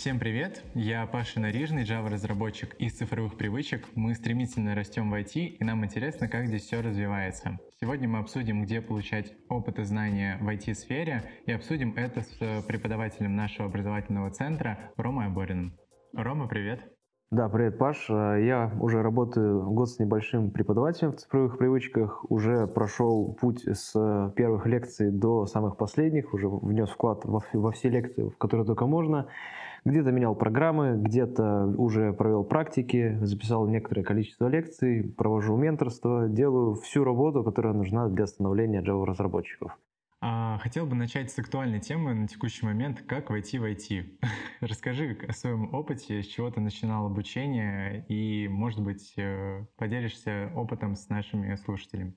Всем 0.00 0.18
привет! 0.18 0.64
Я 0.74 1.04
Паша 1.04 1.40
Нарижный, 1.40 1.82
Java-разработчик 1.82 2.74
из 2.78 2.94
цифровых 2.94 3.36
привычек. 3.36 3.86
Мы 3.94 4.14
стремительно 4.14 4.74
растем 4.74 5.10
в 5.10 5.14
IT, 5.14 5.34
и 5.34 5.62
нам 5.62 5.84
интересно, 5.84 6.26
как 6.26 6.46
здесь 6.46 6.62
все 6.62 6.80
развивается. 6.80 7.58
Сегодня 7.82 8.08
мы 8.08 8.20
обсудим, 8.20 8.62
где 8.62 8.80
получать 8.80 9.34
опыт 9.50 9.78
и 9.78 9.82
знания 9.82 10.38
в 10.40 10.48
IT-сфере, 10.48 11.24
и 11.44 11.52
обсудим 11.52 11.92
это 11.98 12.22
с 12.22 12.64
преподавателем 12.66 13.36
нашего 13.36 13.68
образовательного 13.68 14.30
центра 14.30 14.78
Ромой 14.96 15.26
Абориным. 15.26 15.74
Рома, 16.14 16.48
привет! 16.48 16.80
Да, 17.30 17.50
привет, 17.50 17.76
Паш. 17.76 18.08
Я 18.08 18.72
уже 18.80 19.02
работаю 19.02 19.70
год 19.70 19.90
с 19.90 19.98
небольшим 19.98 20.50
преподавателем 20.50 21.12
в 21.12 21.16
цифровых 21.16 21.58
привычках. 21.58 22.24
Уже 22.30 22.66
прошел 22.68 23.36
путь 23.38 23.68
с 23.68 23.92
первых 24.34 24.66
лекций 24.66 25.12
до 25.12 25.44
самых 25.44 25.76
последних, 25.76 26.32
уже 26.32 26.48
внес 26.48 26.88
вклад 26.88 27.20
во 27.26 27.70
все 27.70 27.90
лекции, 27.90 28.30
в 28.30 28.38
которые 28.38 28.66
только 28.66 28.86
можно. 28.86 29.28
Где-то 29.84 30.12
менял 30.12 30.34
программы, 30.34 30.96
где-то 30.96 31.66
уже 31.76 32.12
провел 32.12 32.44
практики, 32.44 33.18
записал 33.22 33.66
некоторое 33.66 34.02
количество 34.02 34.46
лекций, 34.46 35.02
провожу 35.16 35.56
менторство, 35.56 36.28
делаю 36.28 36.74
всю 36.74 37.04
работу, 37.04 37.42
которая 37.42 37.72
нужна 37.72 38.08
для 38.08 38.26
становления 38.26 38.82
Java-разработчиков. 38.82 39.78
А, 40.22 40.58
хотел 40.58 40.84
бы 40.84 40.94
начать 40.94 41.30
с 41.30 41.38
актуальной 41.38 41.80
темы 41.80 42.12
на 42.12 42.28
текущий 42.28 42.66
момент, 42.66 43.00
как 43.06 43.30
войти 43.30 43.58
в 43.58 43.64
IT. 43.64 44.18
Расскажи 44.60 45.16
о 45.26 45.32
своем 45.32 45.72
опыте, 45.72 46.22
с 46.22 46.26
чего 46.26 46.50
ты 46.50 46.60
начинал 46.60 47.06
обучение, 47.06 48.04
и, 48.08 48.46
может 48.48 48.82
быть, 48.82 49.14
э, 49.16 49.64
поделишься 49.78 50.52
опытом 50.54 50.94
с 50.96 51.08
нашими 51.08 51.54
слушателями. 51.54 52.14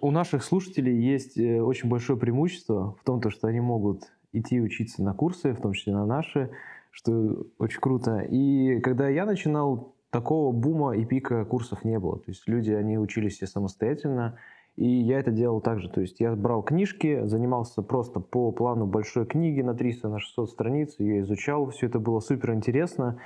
У 0.00 0.10
наших 0.10 0.42
слушателей 0.42 1.00
есть 1.00 1.38
э, 1.38 1.62
очень 1.62 1.88
большое 1.88 2.18
преимущество 2.18 2.96
в 3.00 3.04
том, 3.04 3.22
что 3.30 3.46
они 3.46 3.60
могут 3.60 4.02
идти 4.32 4.60
учиться 4.60 5.04
на 5.04 5.14
курсы, 5.14 5.52
в 5.52 5.60
том 5.60 5.72
числе 5.72 5.92
на 5.92 6.04
наши, 6.04 6.50
что 6.96 7.44
очень 7.58 7.80
круто. 7.80 8.20
И 8.20 8.80
когда 8.80 9.06
я 9.06 9.26
начинал, 9.26 9.94
такого 10.10 10.50
бума 10.50 10.96
и 10.96 11.04
пика 11.04 11.44
курсов 11.44 11.84
не 11.84 11.98
было. 11.98 12.16
То 12.18 12.24
есть 12.28 12.48
люди, 12.48 12.70
они 12.70 12.96
учились 12.96 13.34
все 13.34 13.46
самостоятельно, 13.46 14.38
и 14.76 14.88
я 14.88 15.20
это 15.20 15.30
делал 15.30 15.60
также. 15.60 15.90
То 15.90 16.00
есть 16.00 16.20
я 16.20 16.34
брал 16.34 16.62
книжки, 16.62 17.26
занимался 17.26 17.82
просто 17.82 18.20
по 18.20 18.50
плану 18.50 18.86
большой 18.86 19.26
книги 19.26 19.60
на 19.60 19.74
300, 19.74 20.08
на 20.08 20.20
600 20.20 20.50
страниц, 20.50 20.94
я 20.98 21.20
изучал, 21.20 21.68
все 21.68 21.86
это 21.86 21.98
было 21.98 22.20
супер 22.20 22.54
интересно. 22.54 23.18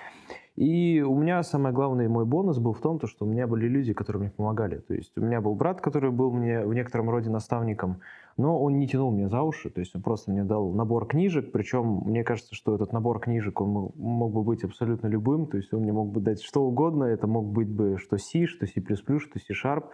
И 0.61 1.01
у 1.01 1.15
меня 1.15 1.43
самое 1.43 1.75
главное, 1.75 2.07
мой 2.07 2.27
бонус 2.27 2.59
был 2.59 2.75
в 2.75 2.83
том, 2.83 2.99
то, 2.99 3.07
что 3.07 3.25
у 3.25 3.29
меня 3.29 3.47
были 3.47 3.67
люди, 3.67 3.95
которые 3.95 4.21
мне 4.21 4.31
помогали. 4.31 4.77
То 4.77 4.93
есть 4.93 5.17
у 5.17 5.23
меня 5.23 5.41
был 5.41 5.55
брат, 5.55 5.81
который 5.81 6.11
был 6.11 6.31
мне 6.31 6.67
в 6.67 6.75
некотором 6.75 7.09
роде 7.09 7.31
наставником, 7.31 8.03
но 8.37 8.61
он 8.61 8.79
не 8.79 8.87
тянул 8.87 9.11
мне 9.11 9.31
за 9.31 9.41
уши, 9.41 9.71
то 9.71 9.81
есть 9.81 9.97
он 9.97 10.03
просто 10.03 10.31
мне 10.31 10.45
дал 10.45 10.71
набор 10.73 11.07
книжек, 11.07 11.51
причем 11.51 12.03
мне 12.05 12.25
кажется, 12.25 12.55
что 12.55 12.75
этот 12.75 12.93
набор 12.93 13.21
книжек, 13.21 13.59
он 13.59 13.93
мог 13.97 14.35
бы 14.35 14.43
быть 14.43 14.63
абсолютно 14.63 15.07
любым, 15.07 15.47
то 15.47 15.57
есть 15.57 15.73
он 15.73 15.81
мне 15.81 15.95
мог 15.95 16.13
бы 16.13 16.21
дать 16.21 16.43
что 16.43 16.63
угодно, 16.63 17.05
это 17.05 17.27
мог 17.27 17.47
быть 17.47 17.71
бы 17.71 17.97
что 17.97 18.19
C, 18.19 18.45
что 18.45 18.67
C++, 18.67 18.83
что 18.83 19.39
C-Sharp, 19.39 19.85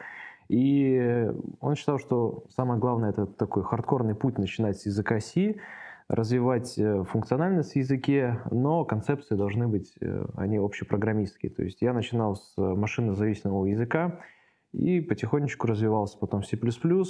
и 0.49 1.31
он 1.61 1.77
считал, 1.77 2.01
что 2.01 2.43
самое 2.57 2.81
главное 2.81 3.11
это 3.11 3.27
такой 3.27 3.63
хардкорный 3.63 4.17
путь 4.17 4.37
начинать 4.37 4.79
с 4.79 4.87
языка 4.87 5.21
C, 5.21 5.59
развивать 6.09 6.79
э, 6.79 7.05
функциональность 7.05 7.73
в 7.73 7.77
языке, 7.77 8.41
но 8.51 8.85
концепции 8.85 9.35
должны 9.35 9.67
быть, 9.67 9.95
э, 10.01 10.25
они 10.37 10.59
общепрограммистские. 10.59 11.51
То 11.51 11.63
есть 11.65 11.83
я 11.83 11.93
начинал 11.93 12.37
с 12.37 12.55
машинозависимого 12.57 13.67
языка 13.67 14.21
и 14.73 15.01
потихонечку 15.01 15.67
развивался 15.67 16.19
потом 16.19 16.43
C++, 16.43 16.57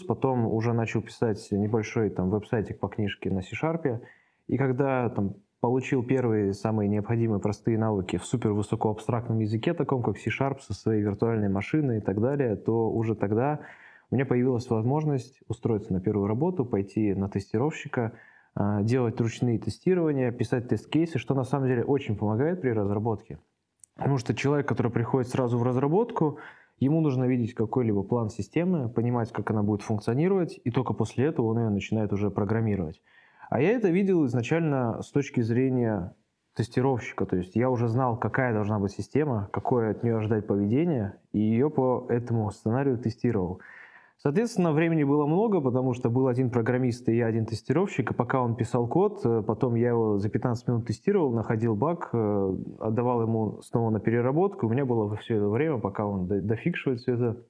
потом 0.06 0.46
уже 0.46 0.72
начал 0.72 1.02
писать 1.02 1.46
небольшой 1.50 2.10
там 2.10 2.30
веб-сайтик 2.30 2.78
по 2.78 2.88
книжке 2.88 3.30
на 3.30 3.42
C-Sharp. 3.42 4.00
И 4.46 4.56
когда 4.56 5.08
там 5.10 5.34
получил 5.60 6.02
первые 6.02 6.52
самые 6.52 6.88
необходимые 6.88 7.40
простые 7.40 7.78
навыки 7.78 8.18
в 8.18 8.24
супер 8.24 8.52
высокоабстрактном 8.52 9.40
языке, 9.40 9.74
таком 9.74 10.02
как 10.02 10.16
C-Sharp 10.16 10.60
со 10.60 10.74
своей 10.74 11.02
виртуальной 11.02 11.48
машиной 11.48 11.98
и 11.98 12.00
так 12.00 12.20
далее, 12.20 12.56
то 12.56 12.90
уже 12.90 13.14
тогда 13.14 13.60
у 14.10 14.14
меня 14.14 14.24
появилась 14.24 14.70
возможность 14.70 15.40
устроиться 15.48 15.92
на 15.92 16.00
первую 16.00 16.28
работу, 16.28 16.64
пойти 16.64 17.14
на 17.14 17.28
тестировщика, 17.28 18.12
делать 18.82 19.20
ручные 19.20 19.58
тестирования, 19.58 20.30
писать 20.32 20.68
тест-кейсы, 20.68 21.18
что 21.18 21.34
на 21.34 21.44
самом 21.44 21.68
деле 21.68 21.84
очень 21.84 22.16
помогает 22.16 22.60
при 22.60 22.70
разработке. 22.70 23.38
Потому 23.96 24.18
что 24.18 24.34
человек, 24.34 24.66
который 24.66 24.90
приходит 24.90 25.28
сразу 25.28 25.58
в 25.58 25.62
разработку, 25.62 26.38
ему 26.78 27.00
нужно 27.00 27.24
видеть 27.24 27.54
какой-либо 27.54 28.02
план 28.02 28.30
системы, 28.30 28.88
понимать, 28.88 29.32
как 29.32 29.50
она 29.50 29.62
будет 29.62 29.82
функционировать, 29.82 30.60
и 30.64 30.70
только 30.70 30.92
после 30.94 31.26
этого 31.26 31.46
он 31.46 31.58
ее 31.58 31.68
начинает 31.70 32.12
уже 32.12 32.30
программировать. 32.30 33.02
А 33.48 33.60
я 33.60 33.70
это 33.70 33.88
видел 33.88 34.26
изначально 34.26 35.00
с 35.02 35.10
точки 35.10 35.40
зрения 35.40 36.14
тестировщика, 36.54 37.26
то 37.26 37.36
есть 37.36 37.54
я 37.54 37.70
уже 37.70 37.88
знал, 37.88 38.18
какая 38.18 38.52
должна 38.52 38.78
быть 38.78 38.92
система, 38.92 39.48
какое 39.52 39.90
от 39.90 40.02
нее 40.02 40.16
ожидать 40.16 40.46
поведение, 40.46 41.14
и 41.32 41.38
ее 41.38 41.70
по 41.70 42.06
этому 42.08 42.50
сценарию 42.50 42.98
тестировал. 42.98 43.60
Соответственно, 44.18 44.72
времени 44.72 45.04
было 45.04 45.26
много, 45.26 45.60
потому 45.60 45.92
что 45.92 46.08
был 46.08 46.26
один 46.28 46.50
программист 46.50 47.08
и 47.08 47.16
я 47.16 47.26
один 47.26 47.44
тестировщик, 47.44 48.10
и 48.10 48.14
пока 48.14 48.40
он 48.40 48.56
писал 48.56 48.88
код, 48.88 49.20
э, 49.24 49.42
потом 49.46 49.74
я 49.74 49.88
его 49.88 50.18
за 50.18 50.30
15 50.30 50.68
минут 50.68 50.86
тестировал, 50.86 51.32
находил 51.32 51.76
баг, 51.76 52.08
э, 52.12 52.56
отдавал 52.80 53.22
ему 53.22 53.60
снова 53.60 53.90
на 53.90 54.00
переработку, 54.00 54.66
у 54.66 54.70
меня 54.70 54.86
было 54.86 55.14
все 55.16 55.36
это 55.36 55.48
время, 55.48 55.78
пока 55.78 56.06
он 56.06 56.26
дофикшивает 56.26 57.00
все 57.00 57.14
это, 57.14 57.44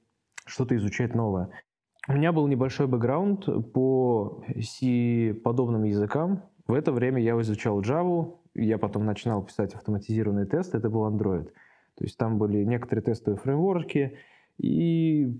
что-то 0.45 0.75
изучать 0.75 1.15
новое. 1.15 1.49
У 2.09 2.13
меня 2.13 2.31
был 2.31 2.47
небольшой 2.47 2.87
бэкграунд 2.87 3.73
по 3.73 4.43
C-подобным 4.61 5.83
языкам. 5.83 6.43
В 6.67 6.73
это 6.73 6.91
время 6.91 7.21
я 7.21 7.39
изучал 7.41 7.81
Java, 7.81 8.33
я 8.55 8.77
потом 8.77 9.05
начинал 9.05 9.43
писать 9.43 9.73
автоматизированные 9.73 10.45
тесты, 10.45 10.77
это 10.77 10.89
был 10.89 11.07
Android. 11.07 11.45
То 11.95 12.03
есть 12.03 12.17
там 12.17 12.37
были 12.37 12.63
некоторые 12.63 13.03
тестовые 13.03 13.39
фреймворки, 13.39 14.17
и 14.57 15.33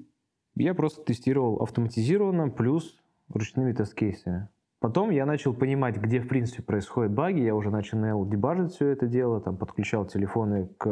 я 0.59 0.73
просто 0.73 1.03
тестировал 1.03 1.62
автоматизированно 1.62 2.50
плюс 2.50 2.95
ручными 3.29 3.73
тест-кейсами. 3.73 4.50
Потом 4.79 5.09
я 5.09 5.25
начал 5.25 5.53
понимать, 5.53 5.97
где 5.97 6.19
в 6.19 6.28
принципе 6.28 6.62
происходят 6.62 7.12
баги, 7.12 7.40
я 7.40 7.56
уже 7.56 7.72
начинал 7.72 8.28
дебажить 8.28 8.73
все 8.73 8.90
это 8.90 9.07
дело, 9.07 9.41
там 9.41 9.57
подключал 9.57 10.06
телефоны 10.06 10.69
к 10.78 10.88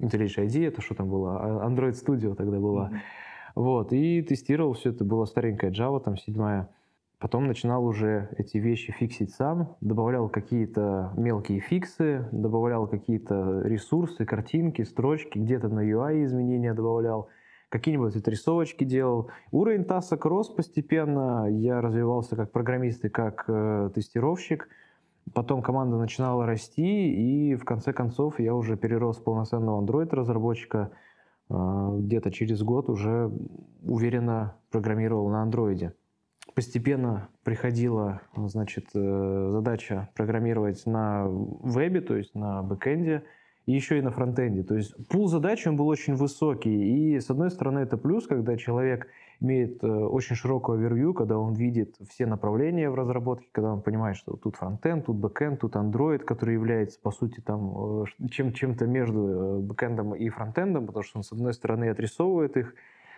IntelliJ 0.00 0.46
ID, 0.46 0.68
это 0.68 0.80
что 0.80 0.94
там 0.94 1.10
было, 1.10 1.62
а, 1.62 1.68
Android 1.68 1.92
Studio 1.92 2.34
тогда 2.34 2.58
была. 2.58 2.88
Mm-hmm. 2.88 2.98
Вот, 3.56 3.92
и 3.92 4.22
тестировал 4.22 4.72
все 4.72 4.90
это, 4.90 5.04
была 5.04 5.26
старенькая 5.26 5.70
Java, 5.70 6.02
там 6.02 6.16
седьмая. 6.16 6.70
Потом 7.18 7.46
начинал 7.46 7.84
уже 7.84 8.30
эти 8.36 8.56
вещи 8.58 8.92
фиксить 8.92 9.32
сам, 9.32 9.76
добавлял 9.80 10.28
какие-то 10.28 11.12
мелкие 11.16 11.60
фиксы, 11.60 12.28
добавлял 12.32 12.88
какие-то 12.88 13.60
ресурсы, 13.62 14.24
картинки, 14.24 14.82
строчки, 14.82 15.38
где-то 15.38 15.68
на 15.68 15.80
UI 15.80 16.24
изменения 16.24 16.72
добавлял– 16.72 17.28
какие-нибудь 17.74 18.14
отрисовочки 18.14 18.84
делал. 18.84 19.30
Уровень 19.50 19.84
тасок 19.84 20.26
рос 20.26 20.48
постепенно, 20.48 21.48
я 21.50 21.80
развивался 21.80 22.36
как 22.36 22.52
программист 22.52 23.04
и 23.04 23.08
как 23.08 23.46
э, 23.48 23.90
тестировщик. 23.92 24.68
Потом 25.32 25.60
команда 25.60 25.96
начинала 25.96 26.46
расти, 26.46 27.12
и 27.12 27.56
в 27.56 27.64
конце 27.64 27.92
концов 27.92 28.38
я 28.38 28.54
уже 28.54 28.76
перерос 28.76 29.18
в 29.18 29.24
полноценного 29.24 29.84
Android-разработчика. 29.84 30.92
Э, 31.50 31.96
где-то 31.98 32.30
через 32.30 32.62
год 32.62 32.88
уже 32.88 33.32
уверенно 33.82 34.54
программировал 34.70 35.28
на 35.28 35.42
андроиде. 35.42 35.94
Постепенно 36.54 37.28
приходила 37.42 38.20
значит, 38.36 38.90
э, 38.94 39.48
задача 39.50 40.10
программировать 40.14 40.86
на 40.86 41.26
вебе, 41.26 42.02
то 42.02 42.14
есть 42.14 42.36
на 42.36 42.62
бэкэнде, 42.62 43.24
и 43.66 43.72
еще 43.72 43.98
и 43.98 44.02
на 44.02 44.10
фронтенде. 44.10 44.62
То 44.62 44.74
есть 44.74 44.94
пул 45.08 45.28
задач 45.28 45.66
он 45.66 45.76
был 45.76 45.88
очень 45.88 46.14
высокий. 46.14 47.14
И 47.14 47.20
с 47.20 47.30
одной 47.30 47.50
стороны 47.50 47.80
это 47.80 47.96
плюс, 47.96 48.26
когда 48.26 48.56
человек 48.56 49.08
имеет 49.40 49.82
э, 49.82 49.86
очень 49.86 50.36
широкую 50.36 50.78
overview, 50.78 51.14
когда 51.14 51.38
он 51.38 51.54
видит 51.54 51.96
все 52.08 52.26
направления 52.26 52.90
в 52.90 52.94
разработке, 52.94 53.48
когда 53.52 53.72
он 53.72 53.82
понимает, 53.82 54.16
что 54.16 54.36
тут 54.36 54.56
фронтенд, 54.56 55.06
тут 55.06 55.16
бэкенд, 55.16 55.60
тут 55.60 55.76
Android, 55.76 56.18
который 56.18 56.54
является, 56.54 57.00
по 57.00 57.10
сути, 57.10 57.40
там, 57.40 58.02
э, 58.02 58.04
чем, 58.30 58.52
чем-то 58.52 58.86
между 58.86 59.26
э, 59.26 59.58
бэкендом 59.60 60.14
и 60.14 60.28
фронтендом, 60.28 60.86
потому 60.86 61.02
что 61.02 61.18
он, 61.18 61.24
с 61.24 61.32
одной 61.32 61.54
стороны, 61.54 61.88
отрисовывает 61.88 62.56
их, 62.56 62.74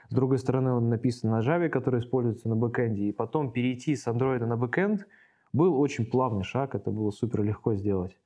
с 0.08 0.14
другой 0.14 0.38
стороны, 0.38 0.72
он 0.72 0.88
написан 0.88 1.30
на 1.30 1.40
Java, 1.40 1.68
который 1.68 2.00
используется 2.00 2.48
на 2.48 2.54
бэкенде, 2.56 3.04
и 3.04 3.12
потом 3.12 3.50
перейти 3.50 3.96
с 3.96 4.06
Android 4.06 4.44
на 4.44 4.56
бэкенд 4.56 5.06
был 5.52 5.78
очень 5.80 6.06
плавный 6.06 6.44
шаг, 6.44 6.74
это 6.74 6.90
было 6.90 7.10
супер 7.10 7.42
легко 7.42 7.74
сделать. 7.74 8.16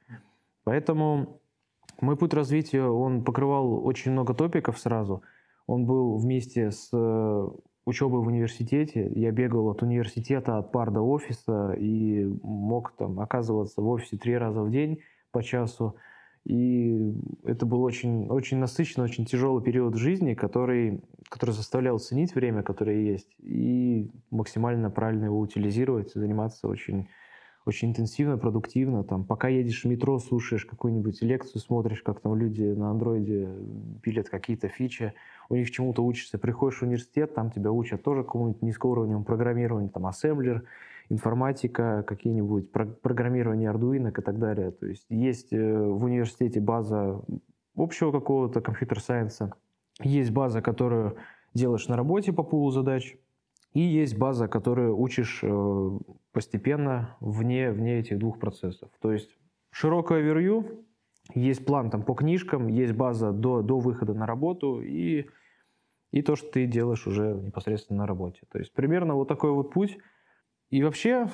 Поэтому 0.64 1.40
мой 2.02 2.16
путь 2.16 2.34
развития, 2.34 2.84
он 2.84 3.24
покрывал 3.24 3.86
очень 3.86 4.12
много 4.12 4.34
топиков 4.34 4.78
сразу. 4.78 5.22
Он 5.66 5.86
был 5.86 6.16
вместе 6.16 6.70
с 6.70 6.88
э, 6.92 7.48
учебой 7.84 8.22
в 8.22 8.26
университете. 8.26 9.10
Я 9.14 9.30
бегал 9.30 9.68
от 9.68 9.82
университета, 9.82 10.58
от 10.58 10.72
пар 10.72 10.90
до 10.90 11.00
офиса 11.00 11.72
и 11.72 12.24
мог 12.42 12.92
там 12.96 13.20
оказываться 13.20 13.80
в 13.80 13.88
офисе 13.88 14.16
три 14.16 14.36
раза 14.36 14.62
в 14.62 14.70
день 14.70 15.00
по 15.30 15.42
часу. 15.42 15.96
И 16.44 17.14
это 17.44 17.66
был 17.66 17.82
очень, 17.82 18.28
очень 18.28 18.58
насыщенный, 18.58 19.04
очень 19.04 19.26
тяжелый 19.26 19.62
период 19.62 19.94
жизни, 19.96 20.34
который, 20.34 21.02
который 21.28 21.50
заставлял 21.50 21.98
ценить 21.98 22.34
время, 22.34 22.62
которое 22.62 23.02
есть, 23.02 23.28
и 23.38 24.10
максимально 24.30 24.90
правильно 24.90 25.26
его 25.26 25.38
утилизировать, 25.38 26.12
заниматься 26.14 26.66
очень 26.66 27.08
очень 27.66 27.90
интенсивно, 27.90 28.38
продуктивно. 28.38 29.04
Там, 29.04 29.24
пока 29.24 29.48
едешь 29.48 29.84
в 29.84 29.88
метро, 29.88 30.18
слушаешь 30.18 30.64
какую-нибудь 30.64 31.20
лекцию, 31.22 31.60
смотришь, 31.60 32.02
как 32.02 32.20
там 32.20 32.34
люди 32.34 32.62
на 32.62 32.90
андроиде 32.90 33.48
пилят 34.02 34.28
какие-то 34.28 34.68
фичи, 34.68 35.12
у 35.48 35.56
них 35.56 35.70
чему-то 35.70 36.04
учишься. 36.04 36.38
Приходишь 36.38 36.78
в 36.78 36.82
университет, 36.82 37.34
там 37.34 37.50
тебя 37.50 37.70
учат 37.70 38.02
тоже 38.02 38.24
какому-нибудь 38.24 38.62
низкоуровневому 38.62 39.24
программированию, 39.24 39.90
там 39.90 40.06
ассемблер, 40.06 40.64
информатика, 41.10 42.04
какие-нибудь 42.06 42.70
про 42.70 42.86
программирование 42.86 43.70
Arduino 43.70 44.08
и 44.10 44.22
так 44.22 44.38
далее. 44.38 44.70
То 44.70 44.86
есть 44.86 45.06
есть 45.10 45.52
э, 45.52 45.78
в 45.78 46.04
университете 46.04 46.60
база 46.60 47.20
общего 47.76 48.12
какого-то 48.12 48.60
компьютер-сайенса, 48.60 49.52
есть 50.02 50.30
база, 50.30 50.62
которую 50.62 51.16
делаешь 51.52 51.88
на 51.88 51.96
работе 51.96 52.32
по 52.32 52.42
пулу 52.42 52.70
задач, 52.70 53.16
и 53.72 53.80
есть 53.80 54.18
база, 54.18 54.48
которую 54.48 54.98
учишь 54.98 55.40
э, 55.42 55.98
постепенно 56.32 57.16
вне, 57.20 57.70
вне 57.70 58.00
этих 58.00 58.18
двух 58.18 58.38
процессов. 58.38 58.90
То 59.00 59.12
есть 59.12 59.36
широкое 59.70 60.18
овервью, 60.18 60.84
есть 61.34 61.64
план 61.64 61.90
там 61.90 62.02
по 62.02 62.14
книжкам, 62.14 62.66
есть 62.68 62.92
база 62.94 63.32
до, 63.32 63.62
до 63.62 63.78
выхода 63.78 64.14
на 64.14 64.26
работу 64.26 64.80
и, 64.80 65.26
и 66.10 66.22
то, 66.22 66.34
что 66.34 66.50
ты 66.50 66.66
делаешь 66.66 67.06
уже 67.06 67.34
непосредственно 67.34 68.00
на 68.00 68.06
работе. 68.06 68.42
То 68.50 68.58
есть 68.58 68.72
примерно 68.72 69.14
вот 69.14 69.28
такой 69.28 69.52
вот 69.52 69.72
путь. 69.72 69.98
И 70.70 70.82
вообще 70.82 71.28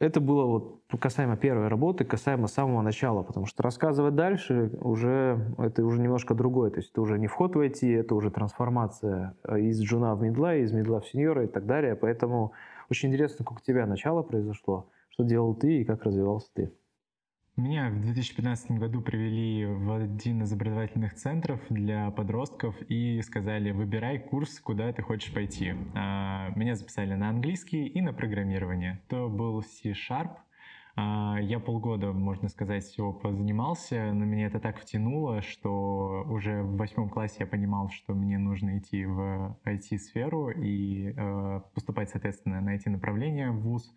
это 0.00 0.20
было 0.20 0.46
вот 0.46 0.80
касаемо 0.98 1.36
первой 1.36 1.68
работы, 1.68 2.04
касаемо 2.04 2.48
самого 2.48 2.80
начала, 2.80 3.22
потому 3.22 3.46
что 3.46 3.62
рассказывать 3.62 4.14
дальше 4.14 4.70
уже 4.80 5.38
это 5.58 5.84
уже 5.84 6.00
немножко 6.00 6.34
другое, 6.34 6.70
то 6.70 6.78
есть 6.78 6.90
это 6.90 7.02
уже 7.02 7.18
не 7.18 7.26
вход 7.26 7.54
в 7.54 7.60
IT, 7.60 8.00
это 8.00 8.14
уже 8.14 8.30
трансформация 8.30 9.36
э, 9.44 9.60
из 9.60 9.80
джуна 9.80 10.16
в 10.16 10.22
медла, 10.22 10.56
из 10.56 10.72
медла 10.72 11.00
в 11.00 11.06
сеньора 11.06 11.44
и 11.44 11.46
так 11.46 11.66
далее, 11.66 11.94
поэтому 11.96 12.52
очень 12.90 13.10
интересно, 13.10 13.44
как 13.44 13.58
у 13.58 13.60
тебя 13.60 13.86
начало 13.86 14.22
произошло, 14.22 14.88
что 15.10 15.22
делал 15.22 15.54
ты 15.54 15.82
и 15.82 15.84
как 15.84 16.02
развивался 16.04 16.48
ты. 16.54 16.72
Меня 17.60 17.90
в 17.90 18.00
2015 18.00 18.70
году 18.70 19.02
привели 19.02 19.66
в 19.66 19.92
один 19.92 20.44
из 20.44 20.50
образовательных 20.50 21.14
центров 21.14 21.60
для 21.68 22.10
подростков 22.10 22.74
и 22.88 23.20
сказали, 23.20 23.70
выбирай 23.70 24.18
курс, 24.18 24.58
куда 24.60 24.90
ты 24.94 25.02
хочешь 25.02 25.30
пойти. 25.30 25.74
А, 25.94 26.52
меня 26.56 26.74
записали 26.74 27.12
на 27.12 27.28
английский 27.28 27.86
и 27.86 28.00
на 28.00 28.14
программирование. 28.14 29.02
То 29.08 29.28
был 29.28 29.62
C-Sharp. 29.62 30.30
А, 30.96 31.36
я 31.38 31.60
полгода, 31.60 32.12
можно 32.12 32.48
сказать, 32.48 32.82
всего 32.82 33.12
позанимался, 33.12 34.10
но 34.14 34.24
меня 34.24 34.46
это 34.46 34.58
так 34.58 34.78
втянуло, 34.78 35.42
что 35.42 36.24
уже 36.30 36.62
в 36.62 36.78
восьмом 36.78 37.10
классе 37.10 37.36
я 37.40 37.46
понимал, 37.46 37.90
что 37.90 38.14
мне 38.14 38.38
нужно 38.38 38.78
идти 38.78 39.04
в 39.04 39.58
IT-сферу 39.66 40.48
и 40.48 41.12
э, 41.14 41.60
поступать, 41.74 42.08
соответственно, 42.08 42.62
на 42.62 42.74
IT-направление 42.74 43.50
в 43.50 43.60
ВУЗ. 43.60 43.94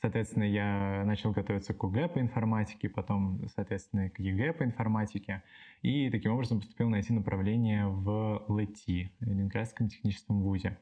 Соответственно, 0.00 0.44
я 0.44 1.02
начал 1.06 1.32
готовиться 1.32 1.72
к 1.72 1.82
ОГЭ 1.82 2.08
по 2.08 2.20
информатике, 2.20 2.88
потом, 2.88 3.48
соответственно, 3.54 4.10
к 4.10 4.18
ЕГЭ 4.18 4.52
по 4.52 4.64
информатике. 4.64 5.42
И 5.82 6.10
таким 6.10 6.32
образом 6.32 6.60
поступил 6.60 6.88
на 6.88 7.12
IT-направление 7.12 7.86
в 7.86 8.44
ЛЭТИ, 8.48 9.12
Ленинградском 9.20 9.88
техническом 9.88 10.42
вузе. 10.42 10.78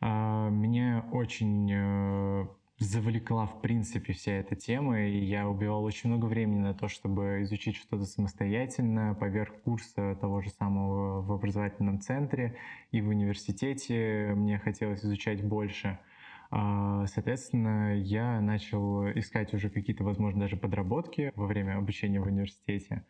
А, 0.00 0.50
меня 0.50 1.06
очень 1.12 1.70
э, 1.72 2.46
завлекла, 2.78 3.46
в 3.46 3.60
принципе, 3.60 4.12
вся 4.12 4.32
эта 4.32 4.56
тема, 4.56 5.06
и 5.06 5.24
я 5.24 5.48
убивал 5.48 5.84
очень 5.84 6.10
много 6.10 6.26
времени 6.26 6.60
на 6.60 6.74
то, 6.74 6.88
чтобы 6.88 7.42
изучить 7.42 7.76
что-то 7.76 8.04
самостоятельно, 8.04 9.14
поверх 9.14 9.54
курса 9.62 10.16
того 10.20 10.40
же 10.40 10.50
самого 10.50 11.22
в 11.22 11.32
образовательном 11.32 12.00
центре 12.00 12.56
и 12.90 13.00
в 13.00 13.08
университете 13.08 14.32
мне 14.34 14.58
хотелось 14.58 15.04
изучать 15.04 15.42
больше– 15.44 15.98
соответственно, 16.50 17.96
я 17.96 18.40
начал 18.40 19.08
искать 19.10 19.54
уже 19.54 19.70
какие-то, 19.70 20.04
возможно, 20.04 20.40
даже 20.40 20.56
подработки 20.56 21.32
во 21.36 21.46
время 21.46 21.76
обучения 21.78 22.20
в 22.20 22.26
университете. 22.26 23.04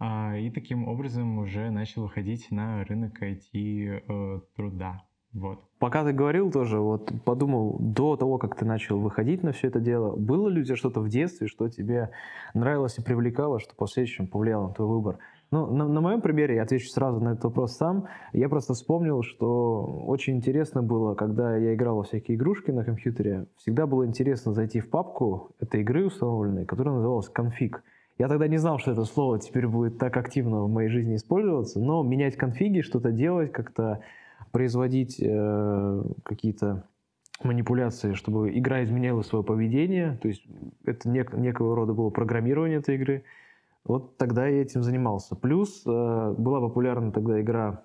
А, 0.00 0.34
и 0.36 0.50
таким 0.50 0.88
образом 0.88 1.38
уже 1.38 1.70
начал 1.70 2.02
выходить 2.02 2.50
на 2.50 2.82
рынок 2.84 3.22
IT-труда. 3.22 5.02
Э, 5.04 5.38
вот. 5.38 5.62
Пока 5.78 6.04
ты 6.04 6.12
говорил 6.12 6.50
тоже, 6.50 6.80
вот 6.80 7.12
подумал, 7.24 7.76
до 7.78 8.16
того, 8.16 8.38
как 8.38 8.56
ты 8.56 8.64
начал 8.64 8.98
выходить 8.98 9.42
на 9.42 9.52
все 9.52 9.68
это 9.68 9.78
дело, 9.78 10.16
было 10.16 10.48
ли 10.48 10.62
у 10.62 10.64
тебя 10.64 10.74
что-то 10.74 11.00
в 11.00 11.08
детстве, 11.08 11.46
что 11.46 11.68
тебе 11.68 12.10
нравилось 12.54 12.98
и 12.98 13.02
привлекало, 13.02 13.60
что 13.60 13.74
в 13.74 13.76
последующем 13.76 14.26
повлияло 14.26 14.68
на 14.68 14.74
твой 14.74 14.88
выбор? 14.88 15.18
Ну, 15.52 15.66
на, 15.66 15.88
на 15.88 16.00
моем 16.00 16.20
примере, 16.20 16.54
я 16.54 16.62
отвечу 16.62 16.88
сразу 16.90 17.20
на 17.20 17.30
этот 17.30 17.42
вопрос 17.42 17.76
сам, 17.76 18.06
я 18.32 18.48
просто 18.48 18.74
вспомнил, 18.74 19.24
что 19.24 19.82
очень 20.06 20.36
интересно 20.36 20.80
было, 20.80 21.16
когда 21.16 21.56
я 21.56 21.74
играл 21.74 21.96
во 21.96 22.02
всякие 22.04 22.36
игрушки 22.36 22.70
на 22.70 22.84
компьютере, 22.84 23.46
всегда 23.56 23.88
было 23.88 24.06
интересно 24.06 24.52
зайти 24.52 24.78
в 24.78 24.88
папку 24.88 25.50
этой 25.58 25.80
игры 25.80 26.06
установленной, 26.06 26.66
которая 26.66 26.94
называлась 26.94 27.28
«Конфиг». 27.28 27.82
Я 28.16 28.28
тогда 28.28 28.46
не 28.46 28.58
знал, 28.58 28.78
что 28.78 28.92
это 28.92 29.04
слово 29.04 29.40
теперь 29.40 29.66
будет 29.66 29.98
так 29.98 30.16
активно 30.16 30.62
в 30.62 30.70
моей 30.70 30.88
жизни 30.88 31.16
использоваться, 31.16 31.80
но 31.80 32.04
менять 32.04 32.36
конфиги, 32.36 32.82
что-то 32.82 33.10
делать, 33.10 33.50
как-то 33.50 34.02
производить 34.52 35.20
э, 35.20 36.02
какие-то 36.22 36.84
манипуляции, 37.42 38.12
чтобы 38.12 38.56
игра 38.56 38.84
изменяла 38.84 39.22
свое 39.22 39.42
поведение, 39.42 40.16
то 40.22 40.28
есть 40.28 40.44
это 40.84 41.08
нек- 41.08 41.36
некого 41.36 41.74
рода 41.74 41.92
было 41.92 42.10
программирование 42.10 42.78
этой 42.78 42.94
игры– 42.94 43.24
вот 43.84 44.16
тогда 44.16 44.46
я 44.46 44.62
этим 44.62 44.82
занимался. 44.82 45.36
Плюс 45.36 45.82
э, 45.86 46.34
была 46.36 46.60
популярна 46.60 47.12
тогда 47.12 47.40
игра 47.40 47.82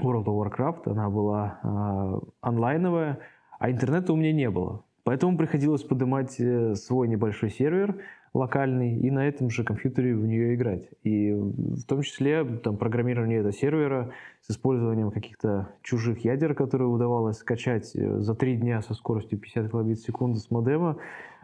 World 0.00 0.24
of 0.24 0.50
Warcraft, 0.50 0.90
она 0.90 1.10
была 1.10 1.58
э, 1.62 2.26
онлайновая, 2.40 3.18
а 3.58 3.70
интернета 3.70 4.12
у 4.12 4.16
меня 4.16 4.32
не 4.32 4.50
было. 4.50 4.84
Поэтому 5.04 5.38
приходилось 5.38 5.82
поднимать 5.82 6.38
э, 6.38 6.74
свой 6.74 7.08
небольшой 7.08 7.50
сервер 7.50 7.98
локальный 8.34 8.98
и 8.98 9.10
на 9.10 9.26
этом 9.26 9.50
же 9.50 9.64
компьютере 9.64 10.14
в 10.14 10.26
нее 10.26 10.54
играть. 10.54 10.88
И 11.02 11.32
в 11.32 11.84
том 11.84 12.02
числе 12.02 12.44
там, 12.44 12.76
программирование 12.76 13.38
этого 13.38 13.52
сервера 13.52 14.12
с 14.42 14.50
использованием 14.50 15.10
каких-то 15.10 15.70
чужих 15.82 16.24
ядер, 16.24 16.54
которые 16.54 16.88
удавалось 16.88 17.38
скачать 17.38 17.94
э, 17.96 18.20
за 18.20 18.34
три 18.34 18.56
дня 18.56 18.82
со 18.82 18.94
скоростью 18.94 19.38
50 19.38 19.70
килобит 19.70 19.98
в 19.98 20.04
секунду 20.04 20.38
с 20.38 20.50
модема, 20.50 20.98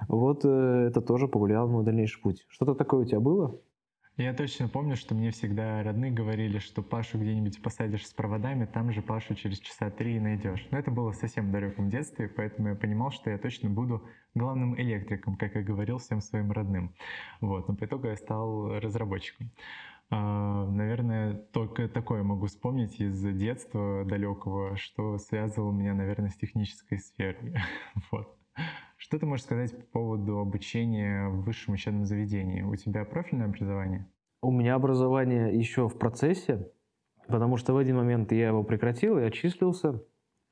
вот 0.09 0.45
э, 0.45 0.87
это 0.89 1.01
тоже 1.01 1.29
повлияло 1.29 1.67
на 1.67 1.73
мой 1.73 1.85
дальнейший 1.85 2.21
путь. 2.21 2.45
Что-то 2.49 2.75
такое 2.75 3.01
у 3.01 3.05
тебя 3.05 3.21
было? 3.21 3.59
Я 4.16 4.32
точно 4.32 4.69
помню, 4.69 4.94
что 4.94 5.12
мне 5.16 5.32
всегда 5.32 5.82
родные 5.82 6.12
говорили, 6.12 6.58
что 6.58 6.82
Пашу 6.82 7.19
где-нибудь 7.19 7.61
посадишь 7.61 8.06
с 8.06 8.12
проводами, 8.12 8.64
там 8.64 8.93
же 8.93 9.02
Пашу 9.02 9.34
через 9.34 9.58
часа 9.58 9.90
три 9.90 10.20
найдешь. 10.20 10.69
Но 10.70 10.78
это 10.78 10.93
было 10.93 11.11
совсем 11.11 11.50
далеком 11.50 11.90
детстве, 11.90 12.28
поэтому 12.28 12.69
я 12.69 12.75
понимал, 12.76 13.11
что 13.11 13.31
я 13.31 13.38
точно 13.38 13.70
буду 13.70 14.08
главным 14.34 14.81
электриком, 14.81 15.34
как 15.34 15.56
я 15.56 15.62
говорил 15.62 15.99
всем 15.99 16.20
своим 16.20 16.52
родным. 16.52 16.94
Вот. 17.41 17.67
Но 17.67 17.74
по 17.74 17.86
итогу 17.86 18.06
я 18.06 18.15
стал 18.15 18.79
разработчиком. 18.79 19.50
А, 20.10 20.65
наверное, 20.70 21.34
только 21.34 21.89
такое 21.89 22.22
могу 22.22 22.46
вспомнить 22.46 23.00
из 23.00 23.20
детства 23.20 24.05
далекого, 24.05 24.77
что 24.77 25.19
связывало 25.19 25.72
меня, 25.72 25.93
наверное, 25.93 26.31
с 26.31 26.36
технической 26.36 27.00
сферой. 27.00 27.56
Вот. 28.12 28.32
Что 29.05 29.19
ты 29.19 29.27
можешь 29.27 29.44
сказать 29.44 29.77
по 29.77 29.99
поводу 29.99 30.39
обучения 30.39 31.29
в 31.29 31.43
высшем 31.43 31.75
учебном 31.75 32.06
заведении? 32.06 32.63
У 32.63 32.75
тебя 32.75 33.05
профильное 33.05 33.49
образование? 33.49 34.06
У 34.41 34.51
меня 34.51 34.77
образование 34.77 35.55
еще 35.55 35.91
в 35.91 35.99
процессе, 35.99 36.70
потому 37.29 37.58
что 37.58 37.75
в 37.75 37.77
один 37.77 37.96
момент 37.96 38.32
я 38.32 38.49
его 38.49 38.65
прекратил 38.65 39.19
и 39.19 39.23
отчислился 39.23 40.03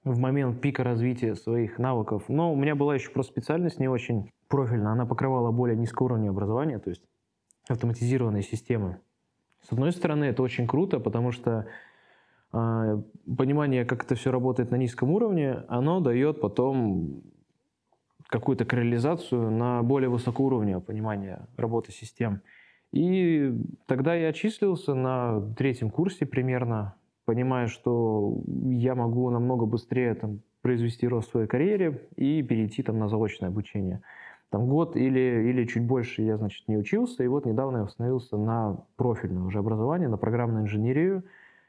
в 0.04 0.18
момент 0.18 0.60
пика 0.60 0.84
развития 0.84 1.34
своих 1.34 1.78
навыков. 1.78 2.24
Но 2.28 2.52
у 2.52 2.54
меня 2.54 2.74
была 2.74 2.94
еще 2.94 3.10
просто 3.10 3.32
специальность 3.32 3.80
не 3.80 3.88
очень 3.88 4.30
профильная. 4.48 4.92
Она 4.92 5.06
покрывала 5.06 5.50
более 5.50 5.78
низкого 5.78 6.08
уровня 6.08 6.28
образования, 6.28 6.78
то 6.78 6.90
есть 6.90 7.02
автоматизированные 7.70 8.42
системы. 8.42 9.00
С 9.62 9.72
одной 9.72 9.92
стороны, 9.92 10.24
это 10.24 10.42
очень 10.42 10.66
круто, 10.66 11.00
потому 11.00 11.32
что 11.32 11.68
э, 12.52 13.02
понимание, 13.34 13.86
как 13.86 14.04
это 14.04 14.14
все 14.14 14.30
работает 14.30 14.70
на 14.70 14.76
низком 14.76 15.10
уровне, 15.10 15.64
оно 15.68 16.00
дает 16.00 16.42
потом 16.42 17.31
какую-то 18.32 18.64
корреализацию 18.64 19.50
на 19.50 19.82
более 19.82 20.08
высокоуровневое 20.08 20.80
понимание 20.80 21.46
работы 21.58 21.92
систем. 21.92 22.40
И 22.90 23.52
тогда 23.86 24.14
я 24.14 24.28
отчислился 24.28 24.94
на 24.94 25.52
третьем 25.54 25.90
курсе 25.90 26.24
примерно, 26.24 26.94
понимая, 27.26 27.66
что 27.66 28.40
я 28.70 28.94
могу 28.94 29.28
намного 29.28 29.66
быстрее 29.66 30.14
там, 30.14 30.40
произвести 30.62 31.06
рост 31.06 31.28
в 31.28 31.32
своей 31.32 31.46
карьере 31.46 32.08
и 32.16 32.42
перейти 32.42 32.82
там, 32.82 32.98
на 32.98 33.08
заочное 33.08 33.50
обучение. 33.50 34.00
Там 34.48 34.66
год 34.66 34.96
или, 34.96 35.50
или 35.50 35.66
чуть 35.66 35.86
больше 35.86 36.22
я, 36.22 36.38
значит, 36.38 36.66
не 36.68 36.78
учился, 36.78 37.22
и 37.22 37.28
вот 37.28 37.44
недавно 37.44 37.78
я 37.78 37.82
восстановился 37.84 38.38
на 38.38 38.78
профильное 38.96 39.42
уже 39.42 39.58
образование, 39.58 40.08
на 40.08 40.16
программную 40.16 40.64
инженерию, 40.64 41.24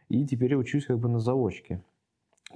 и 0.07 0.25
теперь 0.25 0.51
я 0.51 0.57
учусь 0.57 0.85
как 0.85 0.97
бы 0.99 1.09
на 1.09 1.19
заочке. 1.19 1.81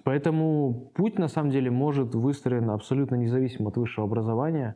Поэтому 0.03 0.91
путь, 0.95 1.17
на 1.17 1.27
самом 1.27 1.51
деле, 1.51 1.71
может 1.71 2.15
выстроен 2.15 2.69
абсолютно 2.69 3.15
независимо 3.15 3.69
от 3.69 3.77
высшего 3.77 4.05
образования. 4.05 4.75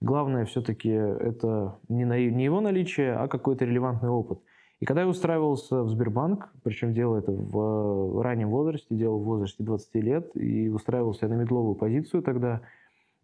Главное 0.00 0.44
все-таки 0.46 0.88
это 0.88 1.78
не, 1.88 2.04
на, 2.04 2.18
не 2.18 2.44
его 2.44 2.60
наличие, 2.60 3.14
а 3.14 3.28
какой-то 3.28 3.64
релевантный 3.64 4.08
опыт. 4.08 4.40
И 4.80 4.86
когда 4.86 5.02
я 5.02 5.08
устраивался 5.08 5.82
в 5.82 5.90
Сбербанк, 5.90 6.48
причем 6.62 6.94
делал 6.94 7.16
это 7.16 7.32
в 7.32 8.22
раннем 8.22 8.48
возрасте, 8.48 8.94
делал 8.94 9.18
в 9.18 9.24
возрасте 9.24 9.62
20 9.62 9.94
лет, 9.96 10.30
и 10.34 10.70
устраивался 10.70 11.26
я 11.26 11.34
на 11.34 11.38
медловую 11.38 11.74
позицию 11.74 12.22
тогда, 12.22 12.62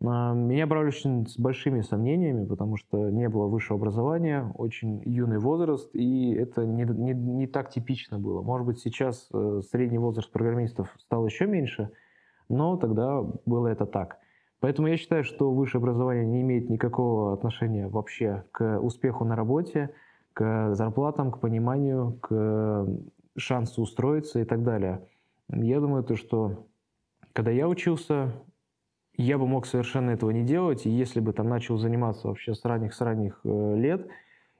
меня 0.00 0.66
брали 0.66 0.88
очень 0.88 1.26
с 1.26 1.38
большими 1.38 1.80
сомнениями, 1.80 2.44
потому 2.44 2.76
что 2.76 3.08
не 3.08 3.28
было 3.28 3.46
высшего 3.46 3.78
образования, 3.78 4.52
очень 4.54 5.02
юный 5.04 5.38
возраст, 5.38 5.88
и 5.94 6.32
это 6.34 6.66
не, 6.66 6.84
не, 6.84 7.14
не 7.14 7.46
так 7.46 7.70
типично 7.70 8.18
было. 8.18 8.42
Может 8.42 8.66
быть, 8.66 8.78
сейчас 8.78 9.28
э, 9.32 9.62
средний 9.70 9.98
возраст 9.98 10.30
программистов 10.30 10.94
стал 10.98 11.24
еще 11.24 11.46
меньше, 11.46 11.90
но 12.50 12.76
тогда 12.76 13.22
было 13.46 13.68
это 13.68 13.86
так. 13.86 14.18
Поэтому 14.60 14.88
я 14.88 14.98
считаю, 14.98 15.24
что 15.24 15.50
высшее 15.52 15.80
образование 15.80 16.26
не 16.26 16.42
имеет 16.42 16.68
никакого 16.68 17.32
отношения 17.32 17.88
вообще 17.88 18.44
к 18.52 18.78
успеху 18.80 19.24
на 19.24 19.34
работе, 19.34 19.90
к 20.34 20.74
зарплатам, 20.74 21.30
к 21.30 21.40
пониманию, 21.40 22.18
к 22.20 22.86
шансу 23.36 23.82
устроиться 23.82 24.40
и 24.40 24.44
так 24.44 24.62
далее. 24.62 25.06
Я 25.48 25.80
думаю, 25.80 26.04
то, 26.04 26.16
что 26.16 26.66
когда 27.32 27.50
я 27.50 27.68
учился, 27.68 28.32
я 29.16 29.38
бы 29.38 29.46
мог 29.46 29.66
совершенно 29.66 30.10
этого 30.10 30.30
не 30.30 30.44
делать, 30.44 30.86
и 30.86 30.90
если 30.90 31.20
бы 31.20 31.32
там 31.32 31.48
начал 31.48 31.78
заниматься 31.78 32.28
вообще 32.28 32.54
с 32.54 32.64
ранних, 32.64 32.94
с 32.94 33.00
ранних 33.00 33.40
э, 33.44 33.74
лет, 33.76 34.06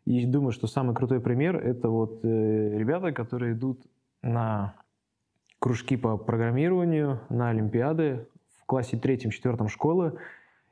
и 0.04 0.24
думаю, 0.24 0.52
что 0.52 0.66
самый 0.66 0.94
крутой 0.94 1.20
пример— 1.20 1.56
это 1.64 1.88
вот 1.88 2.24
э, 2.24 2.78
ребята, 2.78 3.12
которые 3.12 3.54
идут 3.54 3.80
на 4.22 4.74
кружки 5.58 5.96
по 5.96 6.16
программированию, 6.16 7.20
на 7.28 7.50
олимпиады 7.50 8.28
в 8.60 8.66
классе 8.66 8.96
третьем-четвертом 8.96 9.68
школы, 9.68 10.18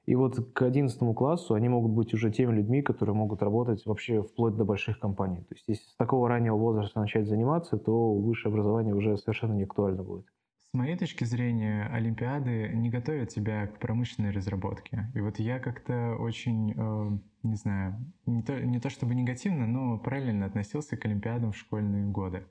и 0.07 0.15
вот 0.15 0.53
к 0.53 0.63
одиннадцатому 0.63 1.15
классу 1.15 1.55
они 1.55 1.69
могут 1.69 1.93
быть 1.93 2.13
уже 2.13 2.31
теми 2.31 2.53
людьми, 2.53 2.83
которые 2.83 3.15
могут 3.15 3.43
работать 3.43 3.85
вообще 3.87 4.23
вплоть 4.23 4.55
до 4.55 4.65
больших 4.65 4.99
компаний. 4.99 5.39
То 5.49 5.55
есть 5.55 5.65
если 5.67 5.85
с 5.85 5.97
такого 5.97 6.29
раннего 6.29 6.57
возраста 6.57 7.01
начать 7.01 7.27
заниматься, 7.27 7.79
то 7.79 8.15
высшее 8.15 8.53
образование 8.53 8.95
уже 8.95 9.17
совершенно 9.17 9.55
не 9.55 9.65
актуально 9.65 10.03
будет. 10.03 10.27
С 10.75 10.77
моей 10.77 10.97
точки 10.97 11.23
зрения, 11.23 11.89
Олимпиады 11.93 12.71
не 12.75 12.91
готовят 12.91 13.29
тебя 13.29 13.69
к 13.69 13.79
промышленной 13.79 14.33
разработке. 14.33 15.09
И 15.15 15.21
вот 15.21 15.39
я 15.39 15.61
как-то 15.61 16.17
очень, 16.17 16.75
э, 16.77 17.19
не 17.45 17.55
знаю, 17.55 17.95
не 18.27 18.43
то, 18.43 18.59
не 18.59 18.81
то 18.81 18.91
чтобы 18.91 19.15
негативно, 19.15 19.69
но 19.69 19.99
параллельно 19.99 20.47
относился 20.47 20.97
к 20.97 21.05
Олимпиадам 21.05 21.53
в 21.53 21.57
школьные 21.57 22.07
годы. 22.07 22.43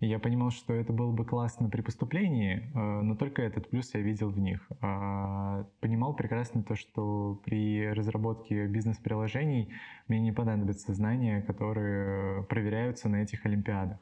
И 0.00 0.08
я 0.08 0.18
понимал, 0.18 0.50
что 0.50 0.74
это 0.74 0.92
было 0.92 1.12
бы 1.12 1.24
классно 1.24 1.70
при 1.70 1.82
поступлении, 1.82 2.68
э, 2.74 3.00
но 3.02 3.14
только 3.14 3.42
этот 3.42 3.70
плюс 3.70 3.94
я 3.94 4.00
видел 4.00 4.30
в 4.30 4.40
них. 4.40 4.68
Э, 4.82 5.64
понимал 5.78 6.16
прекрасно 6.16 6.64
то, 6.64 6.74
что 6.74 7.40
при 7.44 7.92
разработке 7.92 8.66
бизнес-приложений 8.66 9.72
мне 10.08 10.18
не 10.18 10.32
понадобятся 10.32 10.94
знания, 10.94 11.42
которые 11.42 12.42
проверяются 12.42 13.08
на 13.08 13.22
этих 13.22 13.46
Олимпиадах. 13.46 13.98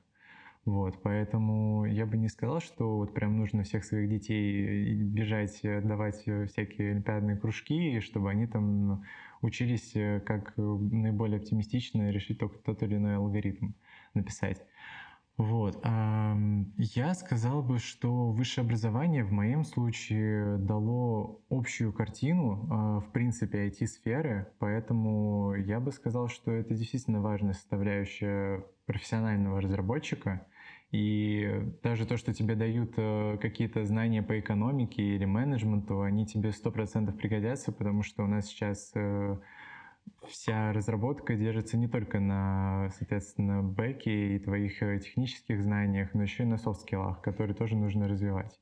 Вот, 0.66 1.00
поэтому 1.00 1.84
я 1.84 2.06
бы 2.06 2.16
не 2.16 2.28
сказал, 2.28 2.60
что 2.60 2.96
вот 2.96 3.14
прям 3.14 3.38
нужно 3.38 3.62
всех 3.62 3.84
своих 3.84 4.10
детей 4.10 4.94
бежать, 4.96 5.60
давать 5.62 6.22
всякие 6.22 6.90
олимпиадные 6.90 7.36
кружки, 7.36 8.00
чтобы 8.00 8.30
они 8.30 8.48
там 8.48 9.04
учились 9.42 9.94
э, 9.94 10.20
как 10.26 10.54
наиболее 10.56 11.38
оптимистично 11.38 12.10
решить 12.10 12.40
только 12.40 12.58
тот 12.58 12.82
или 12.82 12.96
иной 12.96 13.14
алгоритм 13.14 13.74
написать. 14.14 14.60
Вот. 15.36 15.84
Я 15.84 17.14
сказал 17.14 17.62
бы, 17.62 17.78
что 17.78 18.32
высшее 18.32 18.64
образование 18.64 19.22
в 19.22 19.32
моем 19.32 19.64
случае 19.64 20.56
дало 20.56 21.42
общую 21.50 21.92
картину, 21.92 22.66
а, 22.70 23.00
в 23.00 23.12
принципе, 23.12 23.68
IT-сферы, 23.68 24.50
поэтому 24.58 25.54
я 25.54 25.78
бы 25.78 25.92
сказал, 25.92 26.28
что 26.28 26.52
это 26.52 26.74
действительно 26.74 27.20
важная 27.20 27.52
составляющая 27.52 28.64
профессионального 28.86 29.60
разработчика— 29.60 30.46
и 30.96 31.62
даже 31.82 32.06
то, 32.06 32.16
что 32.16 32.32
тебе 32.32 32.54
дают 32.54 32.94
э, 32.96 33.36
какие-то 33.38 33.84
знания 33.84 34.22
по 34.22 34.40
экономике 34.40 35.02
или 35.02 35.26
менеджменту, 35.26 36.00
они 36.00 36.24
тебе 36.24 36.52
сто 36.52 36.70
процентов 36.70 37.18
пригодятся, 37.18 37.70
потому 37.70 38.02
что 38.02 38.24
у 38.24 38.26
нас 38.26 38.46
сейчас 38.46 38.92
э, 38.94 39.36
вся 40.26 40.72
разработка 40.72 41.34
держится 41.34 41.76
не 41.76 41.86
только 41.86 42.18
на, 42.18 42.88
соответственно, 42.96 43.62
бэке 43.62 44.36
и 44.36 44.38
твоих 44.38 44.82
э, 44.82 44.98
технических 45.00 45.62
знаниях, 45.62 46.14
но 46.14 46.22
еще 46.22 46.44
и 46.44 46.46
на 46.46 46.56
софт-скиллах, 46.56 47.20
которые 47.20 47.54
тоже 47.54 47.76
нужно 47.76 48.08
развивать. 48.08 48.58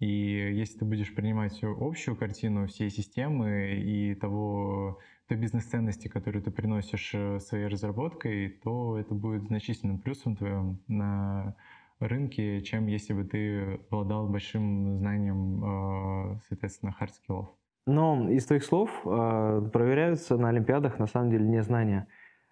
И 0.00 0.08
если 0.08 0.80
ты 0.80 0.84
будешь 0.84 1.14
принимать 1.14 1.56
общую 1.62 2.16
картину 2.16 2.66
всей 2.66 2.90
системы 2.90 3.76
и 3.76 4.16
того, 4.16 4.98
той 5.28 5.38
бизнес-ценности, 5.38 6.08
которую 6.08 6.42
ты 6.42 6.50
приносишь 6.50 7.14
своей 7.44 7.68
разработкой, 7.68 8.48
то 8.62 8.98
это 8.98 9.14
будет 9.14 9.44
значительным 9.44 9.98
плюсом 9.98 10.36
твоим 10.36 10.80
на 10.88 11.56
рынке, 12.00 12.60
чем 12.62 12.86
если 12.86 13.12
бы 13.12 13.24
ты 13.24 13.80
обладал 13.90 14.28
большим 14.28 14.98
знанием, 14.98 15.64
а, 15.64 16.40
соответственно, 16.48 16.92
хардскиллов. 16.92 17.48
Но 17.86 18.28
из 18.28 18.44
твоих 18.46 18.64
слов 18.64 18.90
а, 19.04 19.60
проверяются 19.60 20.36
на 20.36 20.48
Олимпиадах 20.48 20.98
на 20.98 21.06
самом 21.06 21.30
деле 21.30 21.46
не 21.46 21.62
знания. 21.62 22.08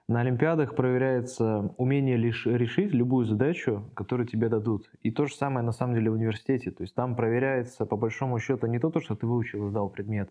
На 0.07 0.21
Олимпиадах 0.21 0.77
проверяется 0.77 1.75
умение 1.79 2.17
лишь 2.17 2.45
решить 2.45 2.93
любую 2.93 3.25
задачу, 3.25 3.91
которую 3.95 4.27
тебе 4.27 4.51
дадут. 4.51 4.91
И 5.03 5.11
то 5.11 5.25
же 5.25 5.35
самое 5.35 5.65
на 5.65 5.73
самом 5.73 5.95
деле 5.95 6.11
в 6.11 6.15
университете. 6.15 6.71
То 6.71 6.83
есть 6.83 6.95
там 6.95 7.17
проверяется 7.17 7.87
по 7.87 7.97
большому 7.97 8.39
счету 8.39 8.67
не 8.67 8.79
то, 8.79 8.93
что 9.01 9.17
ты 9.17 9.27
выучил 9.27 9.67
и 9.67 9.71
сдал 9.71 9.89
предмет, 9.89 10.31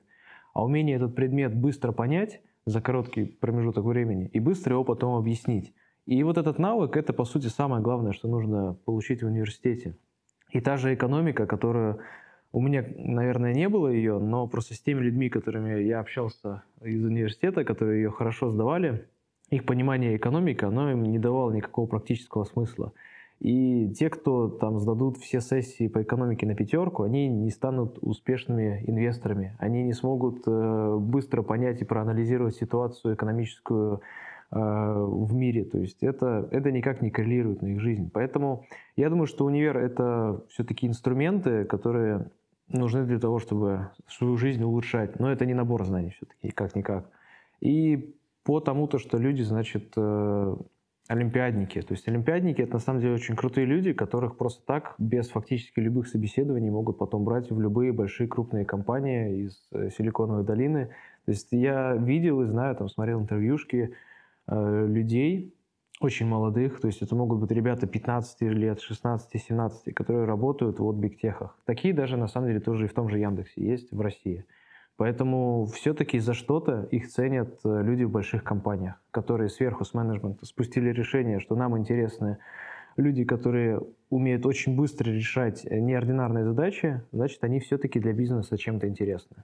а 0.53 0.63
умение 0.63 0.95
этот 0.95 1.15
предмет 1.15 1.55
быстро 1.55 1.91
понять 1.91 2.41
за 2.65 2.81
короткий 2.81 3.25
промежуток 3.25 3.83
времени 3.83 4.29
и 4.31 4.39
быстро 4.39 4.73
его 4.73 4.83
потом 4.83 5.15
объяснить. 5.15 5.73
И 6.05 6.21
вот 6.23 6.37
этот 6.37 6.59
навык— 6.59 6.97
это, 6.97 7.13
по 7.13 7.25
сути, 7.25 7.47
самое 7.47 7.81
главное, 7.81 8.11
что 8.11 8.27
нужно 8.27 8.75
получить 8.85 9.23
в 9.23 9.27
университете. 9.27 9.95
И 10.51 10.59
та 10.59 10.77
же 10.77 10.93
экономика, 10.93 11.45
которая 11.45 11.97
у 12.51 12.61
меня, 12.61 12.85
наверное, 12.97 13.53
не 13.53 13.67
было 13.69 13.87
ее, 13.87 14.19
но 14.19 14.47
просто 14.47 14.75
с 14.75 14.79
теми 14.79 14.99
людьми, 14.99 15.29
которыми 15.29 15.81
я 15.81 15.99
общался 15.99 16.63
из 16.81 17.03
университета, 17.03 17.63
которые 17.63 18.03
ее 18.03 18.11
хорошо 18.11 18.51
сдавали, 18.51 19.07
их 19.49 19.65
понимание 19.65 20.15
экономики, 20.15 20.63
оно 20.63 20.91
им 20.91 21.03
не 21.03 21.19
давало 21.19 21.51
никакого 21.51 21.87
практического 21.87 22.43
смысла. 22.43 22.93
И 23.39 23.89
те, 23.89 24.09
кто 24.09 24.47
там 24.47 24.79
сдадут 24.79 25.17
все 25.17 25.41
сессии 25.41 25.87
по 25.87 26.01
экономике 26.01 26.45
на 26.45 26.55
пятерку, 26.55 27.03
они 27.03 27.27
не 27.27 27.49
станут 27.49 27.97
успешными 28.01 28.83
инвесторами. 28.87 29.55
Они 29.59 29.83
не 29.83 29.93
смогут 29.93 30.43
э, 30.47 30.97
быстро 30.97 31.41
понять 31.41 31.81
и 31.81 31.85
проанализировать 31.85 32.55
ситуацию 32.55 33.15
экономическую 33.15 34.01
в 34.55 35.33
мире. 35.33 35.65
То 35.65 35.79
есть 35.79 36.03
это, 36.03 36.47
это 36.51 36.71
никак 36.71 37.01
не 37.01 37.09
коррелирует 37.09 37.61
на 37.61 37.67
их 37.67 37.79
жизнь. 37.81 38.09
Поэтому 38.13 38.65
я 38.95 39.09
думаю, 39.09 39.25
что 39.25 39.45
универ— 39.45 39.77
это 39.79 40.43
все-таки 40.49 40.87
инструменты, 40.87 41.65
которые 41.65 42.29
нужны 42.69 43.05
для 43.05 43.19
того, 43.19 43.39
чтобы 43.39 43.89
свою 44.07 44.37
жизнь 44.37 44.63
улучшать. 44.63 45.19
Но 45.19 45.31
это 45.31 45.45
не 45.45 45.53
набор 45.53 45.85
знаний 45.85 46.11
все-таки, 46.11 46.51
как-никак. 46.51 47.09
И 47.61 48.15
по 48.43 48.59
тому, 48.59 48.87
то, 48.87 48.99
что 48.99 49.17
люди, 49.17 49.41
значит, 49.41 49.93
э, 49.95 50.55
олимпиадники. 51.07 51.81
То 51.81 51.93
есть 51.93 52.07
олимпиадники— 52.07 52.61
это 52.63 52.73
на 52.73 52.79
самом 52.79 53.01
деле 53.01 53.13
очень 53.13 53.35
крутые 53.35 53.65
люди, 53.65 53.93
которых 53.93 54.37
просто 54.37 54.63
так, 54.65 54.95
без 54.97 55.29
фактически 55.29 55.79
любых 55.79 56.07
собеседований, 56.07 56.69
могут 56.69 56.97
потом 56.97 57.23
брать 57.23 57.51
в 57.51 57.59
любые 57.59 57.91
большие 57.91 58.27
крупные 58.27 58.65
компании 58.65 59.45
из 59.45 59.67
э, 59.71 59.89
Силиконовой 59.89 60.43
долины. 60.43 60.89
То 61.25 61.31
есть 61.31 61.47
я 61.51 61.95
видел 61.95 62.41
и 62.41 62.45
знаю, 62.45 62.75
там 62.75 62.89
смотрел 62.89 63.21
интервьюшки, 63.21 63.93
людей, 64.47 65.55
очень 66.01 66.25
молодых, 66.25 66.81
то 66.81 66.87
есть 66.87 67.01
это 67.01 67.15
могут 67.15 67.39
быть 67.39 67.51
ребята 67.51 67.87
15 67.87 68.41
лет, 68.41 68.79
16-17, 68.79 69.93
которые 69.93 70.25
работают 70.25 70.79
в 70.79 70.91
бигтехах. 70.93 71.57
Такие 71.65 71.93
даже 71.93 72.17
на 72.17 72.27
самом 72.27 72.47
деле 72.47 72.59
тоже 72.59 72.85
и 72.85 72.87
в 72.87 72.93
том 72.93 73.09
же 73.09 73.19
Яндексе 73.19 73.63
есть 73.63 73.91
в 73.91 74.01
России. 74.01 74.45
Поэтому 74.95 75.65
все-таки 75.65 76.19
за 76.19 76.33
что-то 76.33 76.87
их 76.91 77.09
ценят 77.09 77.59
э, 77.65 77.81
люди 77.81 78.03
в 78.03 78.11
больших 78.11 78.43
компаниях, 78.43 79.01
которые 79.09 79.49
сверху 79.49 79.85
с 79.85 79.93
менеджмента 79.93 80.45
спустили 80.45 80.89
решение, 80.89 81.39
что 81.39 81.55
нам 81.55 81.77
интересны 81.77 82.37
люди, 82.95 83.23
которые 83.23 83.81
умеют 84.09 84.45
очень 84.45 84.75
быстро 84.75 85.09
решать 85.09 85.65
неординарные 85.65 86.43
задачи, 86.43 87.01
значит, 87.11 87.43
они 87.43 87.59
все-таки 87.59 87.99
для 87.99 88.13
бизнеса 88.13 88.55
чем-то 88.55 88.87
интересны. 88.87 89.37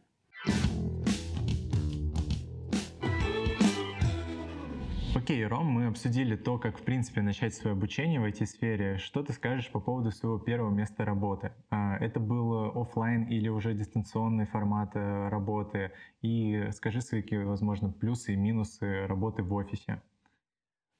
Окей, 5.29 5.45
Ром, 5.45 5.67
мы 5.67 5.85
обсудили 5.85 6.35
то, 6.35 6.57
как, 6.57 6.79
в 6.79 6.81
принципе, 6.81 7.21
начать 7.21 7.53
свое 7.53 7.75
обучение 7.75 8.19
в 8.19 8.23
IT-сфере. 8.25 8.97
Что 8.97 9.21
ты 9.21 9.31
скажешь 9.31 9.69
по 9.69 9.79
поводу 9.79 10.09
своего 10.09 10.39
первого 10.39 10.71
места 10.71 11.05
работы? 11.05 11.51
А, 11.69 11.97
это 11.97 12.19
был 12.19 12.71
офлайн 12.81 13.25
или 13.25 13.47
уже 13.47 13.75
дистанционный 13.75 14.47
формат 14.47 14.95
э, 14.95 15.29
работы? 15.29 15.91
И 16.23 16.69
скажи 16.71 17.01
свои, 17.01 17.21
возможно, 17.43 17.91
плюсы 17.91 18.33
и 18.33 18.35
минусы 18.35 19.05
работы 19.05 19.43
в 19.43 19.53
офисе. 19.53 20.01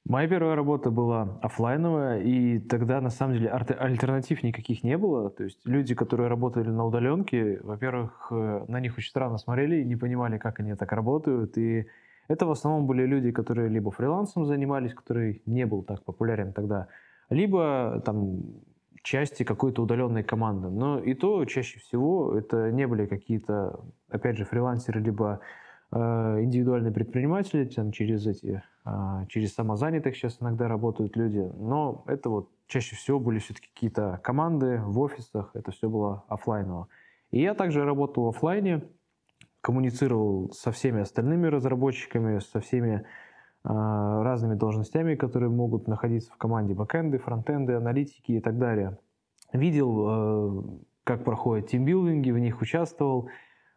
Моя 0.04 0.28
первая 0.28 0.54
работа 0.54 0.92
была 0.92 1.40
офлайновая, 1.42 2.20
и 2.20 2.60
тогда 2.60 3.00
на 3.00 3.10
самом 3.10 3.34
деле 3.34 3.50
альтернатив 3.50 4.44
никаких 4.44 4.84
не 4.84 4.96
было. 4.96 5.30
То 5.30 5.42
есть 5.42 5.58
люди, 5.66 5.96
которые 5.96 6.28
работали 6.28 6.68
на 6.68 6.84
удаленке, 6.84 7.58
во-первых, 7.64 8.28
э, 8.30 8.64
на 8.68 8.78
них 8.78 8.96
очень 8.96 9.10
странно 9.10 9.38
смотрели 9.38 9.80
и 9.80 9.84
не 9.84 9.96
понимали, 9.96 10.38
как 10.38 10.60
они 10.60 10.76
так 10.76 10.92
работают. 10.92 11.58
И 11.58 11.88
это 12.28 12.46
в 12.46 12.50
основном 12.50 12.86
были 12.86 13.04
люди, 13.06 13.30
которые 13.32 13.68
либо 13.68 13.90
фрилансом 13.90 14.46
занимались, 14.46 14.94
который 14.94 15.42
не 15.46 15.66
был 15.66 15.82
так 15.82 16.04
популярен 16.04 16.52
тогда, 16.52 16.88
либо 17.28 18.02
там 18.04 18.42
части 19.02 19.44
какой-то 19.44 19.82
удаленной 19.82 20.22
команды. 20.22 20.68
Но 20.68 20.98
и 20.98 21.14
то 21.14 21.44
чаще 21.44 21.78
всего 21.80 22.36
это 22.36 22.70
не 22.70 22.86
были 22.86 23.06
какие-то, 23.06 23.80
опять 24.10 24.36
же, 24.36 24.44
фрилансеры, 24.44 25.00
либо 25.00 25.40
э, 25.90 25.96
индивидуальные 26.42 26.92
предприниматели, 26.92 27.64
там, 27.64 27.92
через 27.92 28.26
эти, 28.26 28.62
э, 28.84 28.90
через 29.28 29.54
самозанятых 29.54 30.14
сейчас 30.16 30.38
иногда 30.40 30.68
работают 30.68 31.16
люди. 31.16 31.50
Но 31.58 32.04
это 32.06 32.28
вот 32.30 32.50
чаще 32.66 32.96
всего 32.96 33.18
были 33.18 33.38
все-таки 33.38 33.68
какие-то 33.74 34.20
команды 34.22 34.80
в 34.84 34.98
офисах, 35.00 35.50
это 35.54 35.70
все 35.72 35.88
было 35.88 36.24
офлайново. 36.28 36.88
И 37.30 37.40
я 37.40 37.54
также 37.54 37.84
работал 37.84 38.24
в 38.24 38.28
офлайне, 38.28 38.82
коммуницировал 39.60 40.52
со 40.52 40.72
всеми 40.72 41.02
остальными 41.02 41.46
разработчиками, 41.46 42.38
со 42.38 42.60
всеми 42.60 43.04
а, 43.62 44.22
разными 44.22 44.54
должностями, 44.54 45.14
которые 45.16 45.50
могут 45.50 45.86
находиться 45.86 46.32
в 46.32 46.36
команде 46.36 46.74
бэкэнды, 46.74 47.18
фронтенды, 47.18 47.74
аналитики 47.74 48.32
и 48.32 48.40
так 48.40 48.58
далее. 48.58 48.98
Видел, 49.52 50.06
э, 50.08 50.62
как 51.04 51.24
проходят 51.24 51.68
тимбилдинги, 51.68 52.30
в 52.30 52.38
них 52.38 52.60
участвовал, 52.62 53.28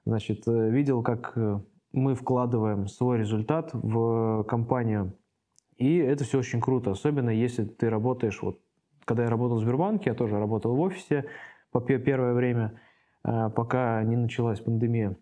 значит, 0.06 0.48
э, 0.48 0.70
видел, 0.70 1.02
как 1.02 1.34
э, 1.36 1.60
мы 1.92 2.16
вкладываем 2.16 2.88
свой 2.88 3.18
результат 3.18 3.72
в 3.74 4.44
компанию. 4.44 5.18
И 5.78 5.98
это 5.98 6.24
все 6.24 6.40
очень 6.40 6.62
круто, 6.62 6.92
особенно 6.92 7.32
если 7.32 7.66
ты 7.66 7.90
работаешь, 7.90 8.42
вот 8.42 8.62
когда 9.04 9.24
я 9.24 9.30
работал 9.30 9.58
в 9.58 9.62
Сбербанке, 9.62 10.12
я 10.12 10.16
тоже 10.16 10.40
работал 10.40 10.75
в 10.75 10.80
офисе 10.80 11.25
по 11.72 11.82
первое 11.82 12.34
время, 12.34 12.80
пока 13.22 14.02
не 14.04 14.16
началась 14.16 14.62
пандемия. 14.62 15.18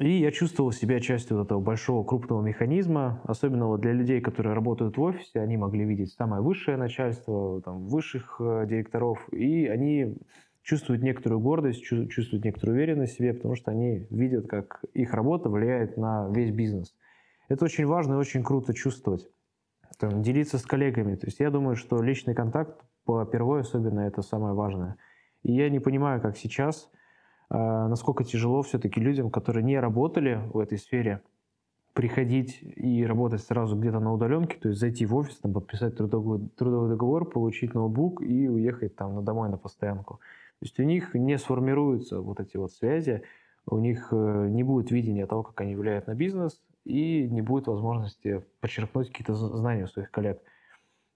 И 0.00 0.12
я 0.12 0.30
чувствовал 0.30 0.72
себя 0.72 0.98
частью 0.98 1.36
вот 1.36 1.44
этого 1.44 1.60
большого 1.60 2.04
крупного 2.04 2.40
механизма, 2.40 3.20
особенно 3.24 3.66
вот 3.66 3.82
для 3.82 3.92
людей, 3.92 4.22
которые 4.22 4.54
работают 4.54 4.96
в 4.96 5.02
офисе, 5.02 5.40
они 5.40 5.58
могли 5.58 5.84
видеть 5.84 6.14
самое 6.14 6.40
высшее 6.40 6.78
начальство, 6.78 7.60
там, 7.60 7.86
высших 7.86 8.40
э, 8.40 8.64
директоров, 8.66 9.28
и 9.30 9.66
они 9.66 10.16
чувствуют 10.62 11.02
некоторую 11.02 11.40
гордость, 11.40 11.82
чувствуют 11.82 12.46
некоторую 12.46 12.76
уверенность 12.76 13.12
в 13.12 13.16
себе, 13.18 13.34
потому 13.34 13.56
что 13.56 13.72
они 13.72 14.06
видят, 14.10 14.48
как 14.48 14.82
их 14.94 15.12
работа 15.12 15.50
влияет 15.50 15.98
на 15.98 16.30
весь 16.30 16.50
бизнес. 16.50 16.94
Это 17.50 17.66
очень 17.66 17.84
важно 17.84 18.14
и 18.14 18.16
очень 18.16 18.42
круто 18.42 18.72
чувствовать, 18.72 19.28
там, 19.98 20.22
делиться 20.22 20.56
с 20.56 20.62
коллегами. 20.62 21.14
То 21.16 21.26
есть 21.26 21.40
я 21.40 21.50
думаю, 21.50 21.76
что 21.76 22.00
личный 22.00 22.34
контакт 22.34 22.80
по 23.04 23.26
первой 23.26 23.60
особенно 23.60 24.00
это 24.00 24.22
самое 24.22 24.54
важное. 24.54 24.96
И 25.42 25.52
я 25.52 25.68
не 25.68 25.78
понимаю, 25.78 26.22
как 26.22 26.38
сейчас– 26.38 26.90
насколько 27.50 28.24
тяжело 28.24 28.62
все-таки 28.62 29.00
людям, 29.00 29.30
которые 29.30 29.64
не 29.64 29.78
работали 29.78 30.40
в 30.52 30.58
этой 30.58 30.78
сфере, 30.78 31.20
приходить 31.92 32.60
и 32.62 33.04
работать 33.04 33.42
сразу 33.42 33.76
где-то 33.76 34.00
на 34.00 34.12
удаленке, 34.12 34.56
то 34.56 34.68
есть 34.68 34.80
зайти 34.80 35.06
в 35.06 35.14
офис, 35.14 35.36
там, 35.38 35.52
подписать 35.52 35.96
трудовой, 35.96 36.48
трудовой 36.56 36.88
договор, 36.88 37.28
получить 37.28 37.74
ноутбук 37.74 38.22
и 38.22 38.48
уехать 38.48 38.96
там 38.96 39.16
на 39.16 39.22
домой 39.22 39.48
на 39.48 39.58
постоянку. 39.58 40.20
То 40.60 40.66
есть 40.66 40.78
у 40.78 40.82
них 40.84 41.14
не 41.14 41.36
сформируются 41.38 42.20
вот 42.20 42.38
эти 42.38 42.56
вот 42.56 42.72
связи, 42.72 43.22
у 43.66 43.78
них 43.78 44.08
э, 44.12 44.48
не 44.50 44.62
будет 44.62 44.90
видения 44.90 45.26
того, 45.26 45.42
как 45.42 45.60
они 45.60 45.74
влияют 45.74 46.06
на 46.06 46.14
бизнес, 46.14 46.62
и 46.84 47.28
не 47.28 47.42
будет 47.42 47.66
возможности 47.66 48.44
подчеркнуть 48.60 49.08
какие-то 49.08 49.34
знания 49.34 49.84
у 49.84 49.88
своих 49.88 50.10
коллег. 50.10 50.40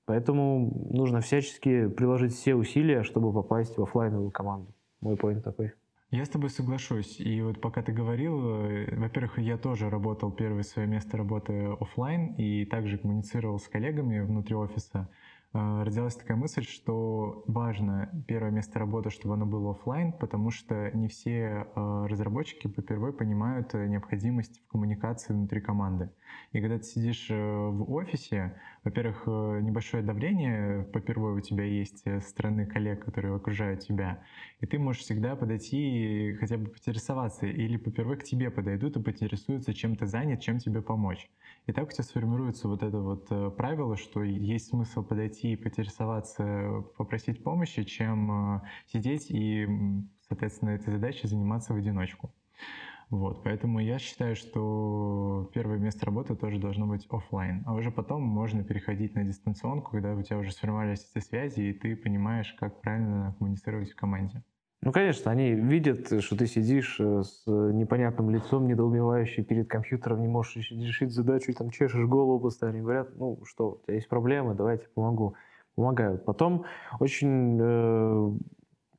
Поэтому 0.07 0.71
нужно 0.91 1.21
всячески 1.21 1.89
приложить 1.89 2.35
все 2.35 2.55
усилия, 2.55 3.03
чтобы 3.03 3.33
попасть 3.33 3.79
в 3.79 3.83
офлайновую 3.83 4.31
команду. 4.31 4.75
Мой 5.01 5.17
поинт 5.17 5.45
такой. 5.45 5.73
Я 6.15 6.25
с 6.25 6.29
тобой 6.29 6.49
соглашусь. 6.49 7.19
И 7.19 7.43
вот 7.43 7.61
пока 7.61 7.83
ты 7.83 7.91
говорил, 7.91 8.39
э, 8.39 8.95
во-первых, 8.95 9.41
я 9.41 9.59
тоже 9.59 9.91
работал 9.91 10.31
первое 10.31 10.63
свое 10.63 10.87
место 10.87 11.17
работы 11.17 11.75
офлайн 11.81 12.35
и 12.35 12.65
также 12.67 12.99
коммуницировал 12.99 13.59
с 13.59 13.67
коллегами 13.67 14.21
внутри 14.21 14.55
офиса. 14.55 15.09
А, 15.57 15.85
родилась 15.85 16.17
такая 16.17 16.37
мысль, 16.37 16.65
что 16.65 17.45
важно 17.47 18.11
первое 18.27 18.51
место 18.51 18.81
работы, 18.81 19.11
чтобы 19.11 19.35
оно 19.35 19.47
было 19.47 19.71
офлайн, 19.71 20.13
потому 20.13 20.51
что 20.51 20.91
не 20.93 21.07
все 21.07 21.69
а, 21.77 22.09
разработчики 22.09 22.67
по 22.67 22.83
первой 22.83 23.13
понимают 23.13 23.73
э, 23.75 23.87
необходимость 23.87 24.61
в 24.61 24.67
коммуникации 24.67 25.33
внутри 25.33 25.61
команды. 25.61 26.11
И 26.51 26.61
когда 26.61 26.79
ты 26.79 26.85
сидишь 26.85 27.29
э, 27.31 27.37
в 27.37 27.93
офисе, 27.93 28.61
во-первых, 28.85 29.23
э, 29.27 29.61
небольшое 29.63 30.03
давление 30.03 30.85
по 30.85 31.01
первой 31.01 31.33
у 31.33 31.41
тебя 31.41 31.65
есть 31.65 32.03
со 32.03 32.21
стороны 32.21 32.67
коллег, 32.67 33.05
которые 33.05 33.35
окружают 33.35 33.81
тебя, 33.81 34.23
и 34.61 34.67
ты 34.67 34.79
можешь 34.79 35.03
всегда 35.03 35.37
подойти 35.37 36.31
и 36.31 36.35
хотя 36.35 36.59
бы 36.59 36.67
поинтересоваться, 36.67 37.47
или 37.47 37.77
по 37.77 37.91
первой 37.91 38.17
к 38.19 38.25
тебе 38.25 38.51
подойдут 38.51 38.97
и 38.97 39.03
поинтересуются, 39.03 39.73
чем 39.73 39.97
ты 39.97 40.07
занят, 40.07 40.41
чем 40.41 40.59
тебе 40.59 40.83
помочь. 40.83 41.31
И 41.67 41.73
так 41.73 41.89
у 41.89 41.91
тебя 41.91 42.05
сформируется 42.05 42.69
вот 42.69 42.83
это 42.83 42.99
вот 42.99 43.57
правило, 43.57 43.97
что 43.97 44.23
есть 44.23 44.69
смысл 44.69 45.03
подойти 45.03 45.53
и 45.53 45.57
поинтересоваться, 45.57 46.85
попросить 46.97 47.43
помощи, 47.43 47.85
чем 47.85 48.57
э, 48.57 48.61
сидеть 48.87 49.31
и, 49.31 49.67
соответственно, 50.29 50.71
этой 50.71 50.93
задачей 50.93 51.27
заниматься 51.27 51.73
в 51.73 51.77
одиночку. 51.77 52.31
Вот, 53.11 53.43
поэтому 53.45 53.81
я 53.81 53.99
считаю, 53.99 54.35
что 54.35 55.51
первое 55.55 55.79
место 55.79 56.07
работы 56.07 56.35
тоже 56.35 56.59
должно 56.59 56.87
быть 56.87 57.07
офлайн, 57.11 57.63
а 57.67 57.75
уже 57.75 57.91
потом 57.91 58.23
можно 58.23 58.65
переходить 58.65 59.15
на 59.15 59.25
дистанционку, 59.25 59.93
когда 59.93 60.15
у 60.15 60.23
тебя 60.23 60.39
уже 60.39 60.53
сформировались 60.53 61.09
эти 61.15 61.25
связи, 61.25 61.61
и 61.61 61.73
ты 61.73 61.97
понимаешь, 61.97 62.55
как 62.59 62.81
правильно 62.81 63.35
коммуницировать 63.39 63.93
в 63.93 63.97
команде. 63.97 64.43
Ну, 64.85 64.93
конечно, 64.93 65.31
они 65.31 65.53
видят, 65.53 66.23
что 66.23 66.37
ты 66.37 66.47
сидишь 66.47 67.01
э, 67.01 67.23
с 67.23 67.45
непонятным 67.47 68.29
лицом, 68.29 68.67
недоумевающий 68.69 69.43
перед 69.43 69.67
компьютером, 69.67 70.21
не 70.21 70.29
можешь 70.29 70.71
решить 70.71 71.11
задачу, 71.11 71.55
там 71.55 71.71
чешешь 71.71 72.07
голову 72.07 72.39
постоянно. 72.39 72.81
Говорят, 72.81 73.17
ну 73.17 73.41
что, 73.47 73.71
у 73.71 73.79
тебя 73.79 73.95
есть 73.95 74.09
проблемы, 74.09 74.55
давайте 74.55 74.87
помогу. 74.95 75.37
Помогают. 75.75 76.27
Потом 76.27 76.67
очень 77.01 77.59
э, 77.59 78.39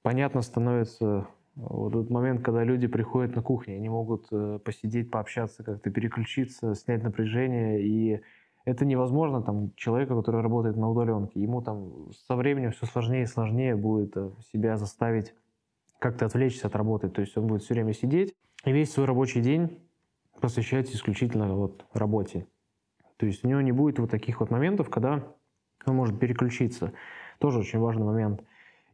понятно 0.01 0.41
становится 0.41 1.27
вот 1.55 1.95
этот 1.95 2.09
момент, 2.09 2.43
когда 2.43 2.63
люди 2.63 2.87
приходят 2.87 3.35
на 3.35 3.41
кухню, 3.41 3.77
они 3.77 3.89
могут 3.89 4.27
э, 4.31 4.59
посидеть, 4.63 5.09
пообщаться, 5.09 5.63
как-то 5.63 5.89
переключиться, 5.89 6.75
снять 6.75 7.03
напряжение, 7.03 7.81
и 7.81 8.21
это 8.65 8.83
невозможно 8.83 9.41
там 9.41 9.73
человека, 9.75 10.15
который 10.15 10.41
работает 10.41 10.75
на 10.75 10.89
удаленке. 10.89 11.39
Ему 11.39 11.61
там 11.61 12.11
со 12.27 12.35
временем 12.35 12.71
все 12.71 12.85
сложнее 12.87 13.23
и 13.23 13.27
сложнее 13.27 13.75
будет 13.75 14.17
э, 14.17 14.31
себя 14.51 14.75
заставить 14.75 15.33
как-то 15.99 16.25
отвлечься 16.25 16.67
от 16.67 16.75
работы. 16.75 17.09
То 17.09 17.21
есть 17.21 17.37
он 17.37 17.47
будет 17.47 17.61
все 17.61 17.73
время 17.73 17.93
сидеть 17.93 18.35
и 18.65 18.71
весь 18.71 18.91
свой 18.91 19.05
рабочий 19.05 19.41
день 19.41 19.79
посвящать 20.41 20.93
исключительно 20.93 21.53
вот 21.55 21.85
работе. 21.93 22.47
То 23.17 23.25
есть 23.25 23.45
у 23.45 23.47
него 23.47 23.61
не 23.61 23.71
будет 23.71 23.99
вот 23.99 24.11
таких 24.11 24.41
вот 24.41 24.49
моментов, 24.49 24.89
когда 24.89 25.23
он 25.85 25.95
может 25.95 26.19
переключиться. 26.19 26.91
Тоже 27.39 27.59
очень 27.59 27.79
важный 27.79 28.05
момент. 28.05 28.43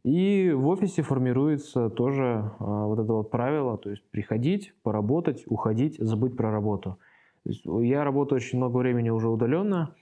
И 0.04 0.50
в 0.50 0.66
офисе 0.66 1.02
формируется 1.02 1.88
тоже 1.88 2.50
а, 2.58 2.86
вот 2.86 2.98
это 2.98 3.12
вот 3.12 3.30
правило, 3.30 3.78
то 3.78 3.90
есть 3.90 4.02
приходить, 4.10 4.74
поработать, 4.82 5.44
уходить, 5.46 5.96
забыть 5.98 6.36
про 6.36 6.50
работу. 6.50 6.98
Я 7.44 8.02
работаю 8.02 8.36
очень 8.36 8.58
много 8.58 8.78
времени 8.78 9.10
уже 9.10 9.28
удаленно, 9.28 9.94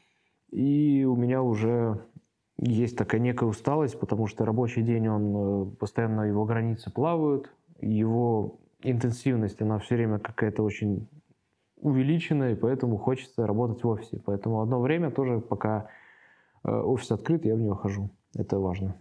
и 0.51 1.05
у 1.05 1.17
меня 1.17 1.43
уже 1.43 2.03
есть 2.59 2.97
такая 2.97 3.21
некая 3.21 3.47
усталость, 3.47 3.99
потому 3.99 4.27
что 4.27 4.45
рабочий 4.45 4.83
день, 4.83 5.09
он 5.09 5.37
э, 5.37 5.71
постоянно 5.77 6.23
его 6.23 6.45
границы 6.45 6.91
плавают, 6.91 7.51
его 7.81 8.59
интенсивность, 8.83 9.61
она 9.63 9.79
все 9.79 9.97
время 9.97 10.19
какая-то 10.19 10.63
очень 10.63 11.09
увеличенная, 11.77 12.53
и 12.53 12.57
поэтому 12.57 12.99
хочется 12.99 13.47
работать 13.47 13.83
в 13.83 13.89
офисе. 13.89 14.21
Поэтому 14.25 14.61
одно 14.61 14.81
время 14.81 15.11
тоже, 15.11 15.41
пока 15.41 15.89
э, 16.65 16.71
офис 16.71 17.11
открыт, 17.11 17.45
я 17.45 17.55
в 17.55 17.61
него 17.61 17.75
хожу. 17.75 18.11
Это 18.35 18.59
важно. 18.59 19.01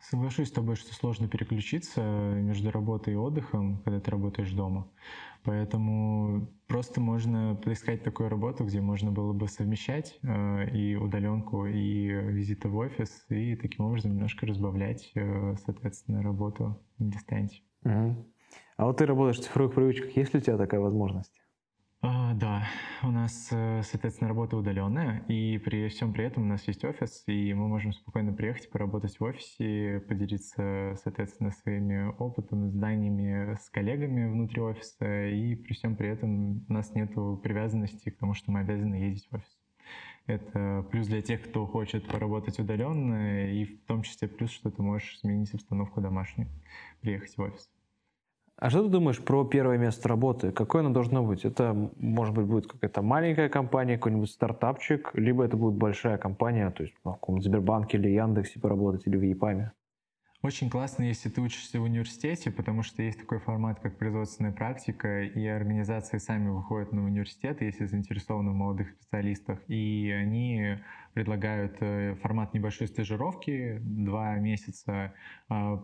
Соглашусь 0.00 0.48
с 0.48 0.52
тобой, 0.52 0.76
что 0.76 0.94
сложно 0.94 1.28
переключиться 1.28 2.00
между 2.00 2.70
работой 2.70 3.12
и 3.12 3.16
отдыхом, 3.16 3.82
когда 3.84 4.00
ты 4.00 4.10
работаешь 4.10 4.50
дома. 4.50 4.90
Поэтому 5.44 6.48
просто 6.66 7.00
можно 7.00 7.54
поискать 7.62 8.02
такую 8.02 8.30
работу, 8.30 8.64
где 8.64 8.80
можно 8.80 9.12
было 9.12 9.32
бы 9.32 9.46
совмещать 9.46 10.18
э, 10.22 10.70
и 10.70 10.96
удаленку, 10.96 11.66
и 11.66 12.06
визиты 12.08 12.68
в 12.68 12.76
офис, 12.76 13.26
и 13.28 13.56
таким 13.56 13.86
образом 13.86 14.12
немножко 14.12 14.46
разбавлять, 14.46 15.12
э, 15.14 15.54
соответственно, 15.64 16.22
работу 16.22 16.80
на 16.98 17.12
дистанции. 17.12 17.62
Угу. 17.84 18.26
А 18.78 18.86
вот 18.86 18.96
ты 18.96 19.06
работаешь 19.06 19.38
в 19.38 19.42
цифровых 19.42 19.74
привычках, 19.74 20.16
есть 20.16 20.32
ли 20.32 20.40
у 20.40 20.42
тебя 20.42 20.56
такая 20.56 20.80
возможность? 20.80 21.39
А, 22.02 22.32
да, 22.32 22.64
у 23.02 23.10
нас, 23.10 23.48
э, 23.50 23.82
соответственно, 23.82 24.28
работа 24.28 24.56
удаленная, 24.56 25.22
и 25.28 25.58
при 25.58 25.86
всем 25.88 26.14
при 26.14 26.24
этом 26.24 26.44
у 26.44 26.46
нас 26.46 26.66
есть 26.66 26.82
офис, 26.82 27.24
и 27.26 27.52
мы 27.52 27.68
можем 27.68 27.92
спокойно 27.92 28.32
приехать, 28.32 28.70
поработать 28.70 29.20
в 29.20 29.22
офисе, 29.22 30.02
поделиться, 30.08 30.94
соответственно, 31.02 31.50
своими 31.50 32.10
опытом, 32.18 32.70
знаниями 32.70 33.54
с 33.60 33.68
коллегами 33.68 34.30
внутри 34.30 34.62
офиса, 34.62 35.26
и 35.28 35.54
при 35.54 35.74
всем 35.74 35.94
при 35.94 36.08
этом 36.08 36.64
у 36.66 36.72
нас 36.72 36.94
нет 36.94 37.12
привязанности 37.42 38.08
к 38.08 38.16
тому, 38.16 38.32
что 38.32 38.50
мы 38.50 38.60
обязаны 38.60 38.94
ездить 38.94 39.28
в 39.30 39.34
офис. 39.34 39.58
Это 40.26 40.86
плюс 40.90 41.06
для 41.06 41.20
тех, 41.20 41.42
кто 41.42 41.66
хочет 41.66 42.06
поработать 42.08 42.58
удаленно, 42.58 43.50
и 43.52 43.66
в 43.66 43.84
том 43.84 44.04
числе 44.04 44.26
плюс, 44.26 44.50
что 44.50 44.70
ты 44.70 44.80
можешь 44.82 45.18
сменить 45.18 45.52
обстановку 45.52 46.00
домашнюю, 46.00 46.48
приехать 47.02 47.36
в 47.36 47.42
офис. 47.42 47.68
А 48.60 48.68
что 48.68 48.82
ты 48.82 48.90
думаешь 48.90 49.18
про 49.18 49.42
первое 49.46 49.78
место 49.78 50.06
работы? 50.06 50.52
Какое 50.52 50.82
оно 50.82 50.90
должно 50.90 51.24
быть? 51.24 51.46
Это, 51.46 51.72
может 51.96 52.34
быть, 52.34 52.44
будет 52.44 52.66
какая-то 52.66 53.00
маленькая 53.00 53.48
компания, 53.48 53.96
какой-нибудь 53.96 54.30
стартапчик, 54.30 55.12
либо 55.14 55.42
это 55.42 55.56
будет 55.56 55.76
большая 55.76 56.18
компания, 56.18 56.70
то 56.70 56.82
есть 56.82 56.94
в 57.02 57.10
каком-нибудь 57.10 57.46
Сбербанке 57.46 57.96
или 57.96 58.10
Яндексе 58.10 58.60
поработать, 58.60 59.06
или 59.06 59.16
в 59.16 59.22
Япаме? 59.22 59.72
Очень 60.42 60.68
классно, 60.68 61.04
если 61.04 61.30
ты 61.30 61.40
учишься 61.40 61.80
в 61.80 61.84
университете, 61.84 62.50
потому 62.50 62.82
что 62.82 63.02
есть 63.02 63.18
такой 63.18 63.38
формат, 63.38 63.80
как 63.80 63.96
производственная 63.96 64.52
практика, 64.52 65.22
и 65.22 65.46
организации 65.46 66.18
сами 66.18 66.50
выходят 66.50 66.92
на 66.92 67.04
университет, 67.04 67.62
если 67.62 67.86
заинтересованы 67.86 68.50
в 68.50 68.54
молодых 68.54 68.90
специалистах, 68.90 69.58
и 69.68 70.10
они 70.10 70.76
предлагают 71.14 71.76
э, 71.80 72.14
формат 72.22 72.52
небольшой 72.52 72.88
стажировки, 72.88 73.78
два 73.82 74.36
месяца, 74.36 75.14
а, 75.48 75.82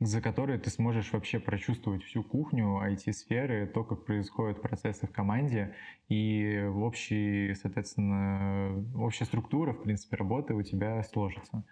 за 0.00 0.20
которые 0.20 0.58
ты 0.58 0.68
сможешь 0.70 1.12
вообще 1.12 1.38
прочувствовать 1.38 2.02
всю 2.02 2.22
кухню 2.22 2.80
IT-сферы, 2.84 3.66
то, 3.66 3.82
как 3.82 4.04
происходят 4.04 4.60
процессы 4.60 5.06
в 5.06 5.12
команде, 5.12 5.74
и 6.08 6.64
в 6.68 6.82
общей, 6.82 7.54
соответственно, 7.54 8.84
общая 8.94 9.24
структура, 9.24 9.72
в 9.72 9.82
принципе, 9.82 10.16
работы 10.16 10.54
у 10.54 10.62
тебя 10.62 11.02
сложится. 11.02 11.64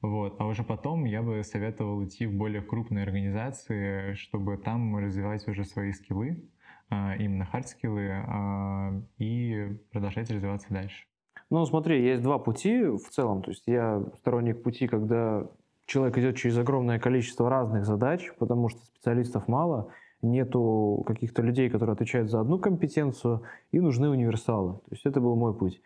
Вот. 0.00 0.40
А 0.40 0.46
уже 0.46 0.62
потом 0.62 1.04
я 1.04 1.22
бы 1.22 1.42
советовал 1.42 2.04
идти 2.04 2.26
в 2.26 2.34
более 2.34 2.62
крупные 2.62 3.02
организации, 3.02 4.14
чтобы 4.14 4.58
там 4.58 4.96
развивать 4.96 5.46
уже 5.48 5.64
свои 5.64 5.92
скиллы, 5.92 6.42
а, 6.88 7.16
именно 7.16 7.48
хард-скиллы, 7.50 8.10
а, 8.26 8.92
и 9.18 9.76
продолжать 9.90 10.30
развиваться 10.30 10.68
дальше. 10.70 11.04
Ну, 11.50 11.66
смотри, 11.66 12.02
есть 12.02 12.22
два 12.22 12.38
пути 12.38 12.84
в 12.84 13.08
целом. 13.10 13.42
То 13.42 13.50
есть 13.50 13.64
я 13.66 14.02
сторонник 14.16 14.62
пути, 14.62 14.86
когда 14.86 15.48
человек 15.92 16.16
идет 16.18 16.36
через 16.36 16.56
огромное 16.56 16.98
количество 16.98 17.50
разных 17.50 17.84
задач, 17.84 18.32
потому 18.38 18.68
что 18.70 18.80
специалистов 18.80 19.46
мало, 19.46 19.88
нету 20.22 21.04
каких-то 21.06 21.42
людей, 21.42 21.68
которые 21.68 21.92
отвечают 21.92 22.30
за 22.30 22.40
одну 22.40 22.58
компетенцию, 22.58 23.42
и 23.72 23.80
нужны 23.80 24.08
универсалы. 24.08 24.74
То 24.74 24.92
есть 24.92 25.04
это 25.04 25.20
был 25.20 25.36
мой 25.36 25.54
путь. 25.54 25.82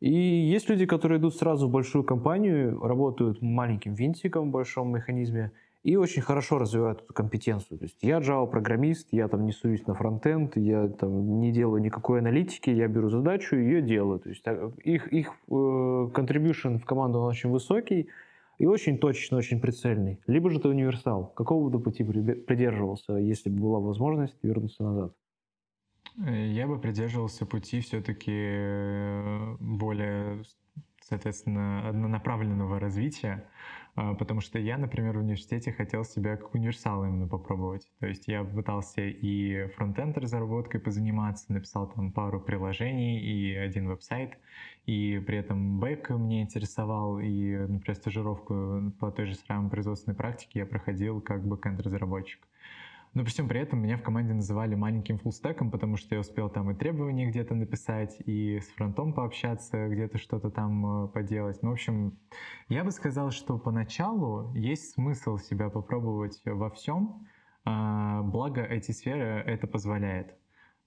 И 0.00 0.12
есть 0.12 0.68
люди, 0.68 0.86
которые 0.86 1.18
идут 1.18 1.34
сразу 1.34 1.66
в 1.66 1.72
большую 1.72 2.04
компанию, 2.04 2.78
работают 2.80 3.42
маленьким 3.42 3.94
винтиком 3.94 4.48
в 4.48 4.52
большом 4.52 4.94
механизме 4.94 5.50
и 5.82 5.96
очень 5.96 6.22
хорошо 6.22 6.58
развивают 6.58 7.02
эту 7.02 7.12
компетенцию. 7.12 7.78
То 7.78 7.84
есть 7.84 7.98
я 8.02 8.18
Java-программист, 8.18 9.08
я 9.10 9.26
там 9.26 9.44
не 9.44 9.52
суюсь 9.52 9.86
на 9.86 9.94
фронтенд, 9.94 10.56
я 10.56 10.88
там 10.88 11.40
не 11.40 11.50
делаю 11.50 11.82
никакой 11.82 12.20
аналитики, 12.20 12.70
я 12.70 12.86
беру 12.86 13.08
задачу 13.08 13.56
и 13.56 13.64
ее 13.64 13.82
делаю. 13.82 14.20
То 14.20 14.28
есть 14.28 14.44
их, 14.84 15.12
их 15.12 15.28
э, 15.48 15.50
contribution 15.50 16.78
в 16.78 16.84
команду 16.84 17.20
он 17.20 17.28
очень 17.28 17.50
высокий, 17.50 18.08
и 18.58 18.66
очень 18.66 18.98
точный, 18.98 19.38
очень 19.38 19.60
прицельный. 19.60 20.20
Либо 20.26 20.50
же 20.50 20.58
ты 20.60 20.68
универсал. 20.68 21.32
Какого 21.34 21.68
бы 21.70 21.80
пути 21.80 22.04
придерживался, 22.04 23.14
если 23.14 23.50
бы 23.50 23.60
была 23.60 23.78
возможность 23.78 24.36
вернуться 24.42 24.82
назад? 24.82 25.14
Э, 26.26 26.46
я 26.48 26.66
бы 26.66 26.80
придерживался 26.80 27.46
пути 27.46 27.80
все-таки 27.80 28.32
э, 28.34 29.56
более, 29.60 30.42
соответственно, 31.00 31.88
однонаправленного 31.88 32.80
развития. 32.80 33.48
А, 34.00 34.14
потому 34.14 34.40
что 34.40 34.60
я, 34.60 34.78
например, 34.78 35.16
в 35.16 35.22
университете 35.22 35.72
хотел 35.72 36.04
себя 36.04 36.36
как 36.36 36.54
универсал 36.54 37.04
именно 37.04 37.26
попробовать. 37.26 37.90
То 37.98 38.06
есть 38.06 38.28
я 38.28 38.44
пытался 38.44 39.00
и 39.00 39.66
фронтенд 39.74 40.16
разработкой 40.16 40.78
позаниматься, 40.78 41.52
написал 41.52 41.88
там 41.88 42.12
пару 42.12 42.40
приложений 42.40 43.18
и 43.20 43.56
один 43.56 43.88
веб-сайт, 43.88 44.38
и 44.86 45.20
при 45.26 45.38
этом 45.38 45.80
бэк 45.80 46.16
меня 46.16 46.42
интересовал, 46.42 47.18
и, 47.18 47.56
например, 47.56 47.96
стажировку 47.96 48.92
по 49.00 49.10
той 49.10 49.26
же 49.26 49.34
самой 49.34 49.68
производственной 49.68 50.14
практике 50.14 50.60
я 50.60 50.66
проходил 50.66 51.20
как 51.20 51.44
бэкенд-разработчик. 51.44 52.38
Но 53.14 53.22
при 53.22 53.30
всем 53.30 53.48
при 53.48 53.60
этом 53.60 53.80
меня 53.80 53.96
в 53.96 54.02
команде 54.02 54.34
называли 54.34 54.74
маленьким 54.74 55.18
фуллстеком, 55.18 55.70
потому 55.70 55.96
что 55.96 56.14
я 56.14 56.20
успел 56.20 56.48
там 56.50 56.70
и 56.70 56.74
требования 56.74 57.26
где-то 57.26 57.54
написать, 57.54 58.16
и 58.26 58.60
с 58.60 58.68
фронтом 58.68 59.12
пообщаться, 59.12 59.88
где-то 59.88 60.18
что-то 60.18 60.50
там 60.50 61.04
э, 61.04 61.08
поделать. 61.08 61.62
Ну, 61.62 61.70
в 61.70 61.72
общем, 61.72 62.18
я 62.68 62.84
бы 62.84 62.90
сказал, 62.90 63.30
что 63.30 63.58
поначалу 63.58 64.52
есть 64.54 64.92
смысл 64.92 65.38
себя 65.38 65.70
попробовать 65.70 66.40
во 66.44 66.70
всем, 66.70 67.26
а, 67.64 68.22
благо 68.22 68.62
эти 68.62 68.92
сферы 68.92 69.42
это 69.46 69.66
позволяет. 69.66 70.34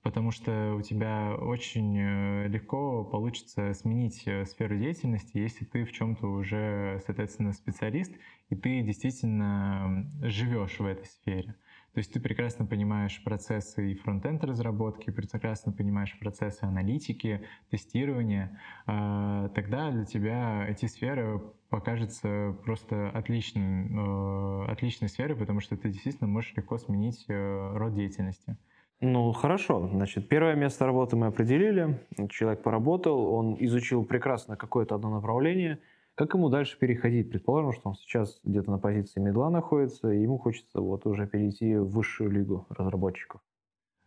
Потому 0.03 0.31
что 0.31 0.73
у 0.75 0.81
тебя 0.81 1.35
очень 1.35 1.95
э, 1.95 2.47
легко 2.47 3.03
получится 3.03 3.71
сменить 3.75 4.23
э, 4.25 4.45
сферу 4.45 4.75
деятельности, 4.75 5.37
если 5.37 5.63
ты 5.63 5.85
в 5.85 5.91
чем-то 5.91 6.25
уже, 6.25 6.99
соответственно, 7.05 7.53
специалист, 7.53 8.11
и 8.49 8.55
ты 8.55 8.81
действительно 8.81 10.11
живешь 10.21 10.79
в 10.79 10.85
этой 10.85 11.05
сфере. 11.05 11.55
То 11.93 11.97
есть 11.97 12.13
ты 12.13 12.21
прекрасно 12.21 12.65
понимаешь 12.65 13.21
процессы 13.23 13.91
и 13.91 13.95
фронтенд 13.95 14.43
разработки, 14.45 15.09
прекрасно 15.09 15.73
понимаешь 15.73 16.17
процессы 16.19 16.63
аналитики, 16.63 17.45
тестирования. 17.69 18.57
А, 18.85 19.49
тогда 19.49 19.91
для 19.91 20.05
тебя 20.05 20.65
эти 20.69 20.85
сферы 20.85 21.41
покажется 21.69 22.55
просто 22.63 23.09
отличной, 23.09 23.87
э, 23.87 24.71
отличной 24.71 25.09
сферой, 25.09 25.37
потому 25.37 25.59
что 25.59 25.75
ты 25.77 25.89
действительно 25.89 26.29
можешь 26.29 26.53
легко 26.55 26.77
сменить 26.77 27.25
э, 27.27 27.77
род 27.77 27.93
деятельности. 27.93 28.57
Ну, 29.01 29.31
хорошо. 29.33 29.89
Значит, 29.91 30.29
первое 30.29 30.55
место 30.55 30.85
работы 30.85 31.15
мы 31.15 31.27
определили. 31.27 31.99
Человек 32.29 32.61
поработал, 32.61 33.33
он 33.33 33.57
изучил 33.59 34.05
прекрасно 34.05 34.55
какое-то 34.55 34.95
одно 34.95 35.09
направление– 35.09 35.79
как 36.21 36.35
ему 36.35 36.49
дальше 36.49 36.77
переходить? 36.77 37.31
Предположим, 37.31 37.73
что 37.73 37.89
он 37.89 37.95
сейчас 37.95 38.39
где-то 38.43 38.69
на 38.69 38.77
позиции 38.77 39.19
медла 39.19 39.49
находится, 39.49 40.11
и 40.11 40.21
ему 40.21 40.37
хочется 40.37 40.79
вот 40.79 41.07
уже 41.07 41.25
перейти 41.25 41.75
в 41.75 41.89
высшую 41.89 42.29
лигу 42.29 42.67
разработчиков. 42.69 43.41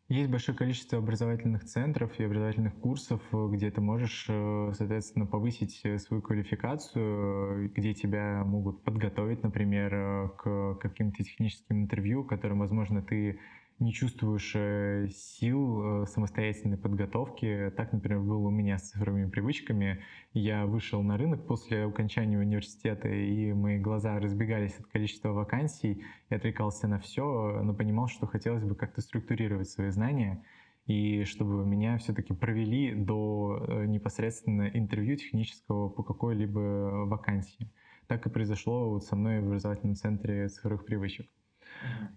Есть 0.08 0.30
большое 0.30 0.56
количество 0.56 0.98
образовательных 0.98 1.64
центров 1.64 2.12
и 2.20 2.22
образовательных 2.22 2.76
курсов, 2.76 3.20
где 3.32 3.68
ты 3.72 3.80
можешь, 3.80 4.26
э, 4.28 4.72
соответственно, 4.76 5.26
повысить 5.26 5.82
свою 6.02 6.22
квалификацию, 6.22 7.72
где 7.74 7.94
тебя 7.94 8.44
могут 8.44 8.84
подготовить, 8.84 9.42
например, 9.42 10.30
к 10.38 10.76
каким-то 10.76 11.24
техническим 11.24 11.82
интервью, 11.82 12.22
которым, 12.22 12.60
возможно, 12.60 13.02
ты 13.02 13.40
не 13.80 13.92
чувствуешь 13.92 14.52
э, 14.54 15.08
сил 15.10 16.02
э, 16.02 16.06
самостоятельной 16.06 16.78
подготовки. 16.78 17.72
Так, 17.76 17.92
например, 17.92 18.20
было 18.20 18.46
у 18.46 18.50
меня 18.50 18.78
с 18.78 18.90
цифровыми 18.90 19.28
привычками. 19.28 20.02
Я 20.32 20.66
вышел 20.66 21.02
на 21.02 21.16
рынок 21.16 21.46
после 21.46 21.84
окончания 21.84 22.38
университета, 22.38 23.08
и 23.08 23.52
мои 23.52 23.78
глаза 23.78 24.18
разбегались 24.20 24.78
от 24.78 24.86
количества 24.86 25.30
вакансий. 25.30 26.04
Я 26.30 26.36
отвлекался 26.36 26.86
на 26.86 26.98
все, 26.98 27.60
но 27.62 27.74
понимал, 27.74 28.08
что 28.08 28.26
хотелось 28.26 28.64
бы 28.64 28.74
как-то 28.74 29.00
структурировать 29.00 29.68
свои 29.68 29.90
знания 29.90 30.44
и 30.86 31.24
чтобы 31.24 31.64
меня 31.64 31.96
все-таки 31.98 32.34
провели 32.34 32.94
до 32.94 33.64
э, 33.66 33.86
непосредственно 33.86 34.68
интервью 34.68 35.16
технического 35.16 35.88
по 35.88 36.02
какой-либо 36.02 37.06
вакансии. 37.06 37.70
Так 38.06 38.26
и 38.26 38.30
произошло 38.30 38.90
вот 38.90 39.04
со 39.04 39.16
мной 39.16 39.40
в 39.40 39.46
образовательном 39.46 39.96
центре 39.96 40.48
цифровых 40.48 40.84
привычек. 40.84 41.26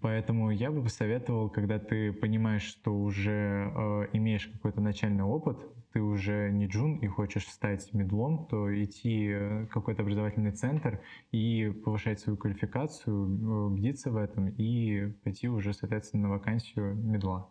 Поэтому 0.00 0.50
я 0.50 0.70
бы 0.70 0.82
посоветовал, 0.82 1.50
когда 1.50 1.78
ты 1.78 2.12
понимаешь, 2.12 2.62
что 2.62 2.94
уже 2.94 3.72
э, 3.74 4.06
имеешь 4.12 4.46
какой-то 4.46 4.80
начальный 4.80 5.24
опыт, 5.24 5.58
ты 5.92 6.00
уже 6.00 6.50
не 6.50 6.66
джун 6.66 6.98
и 6.98 7.06
хочешь 7.06 7.46
стать 7.48 7.92
медлом, 7.94 8.46
то 8.46 8.70
идти 8.82 9.34
в 9.34 9.66
какой-то 9.68 10.02
образовательный 10.02 10.52
центр 10.52 11.00
и 11.32 11.70
повышать 11.84 12.20
свою 12.20 12.36
квалификацию, 12.36 13.66
убедиться 13.66 14.10
в 14.10 14.16
этом 14.16 14.48
и 14.48 15.06
пойти 15.24 15.48
уже, 15.48 15.72
соответственно, 15.72 16.28
на 16.28 16.34
вакансию 16.34 16.94
медла. 16.94 17.50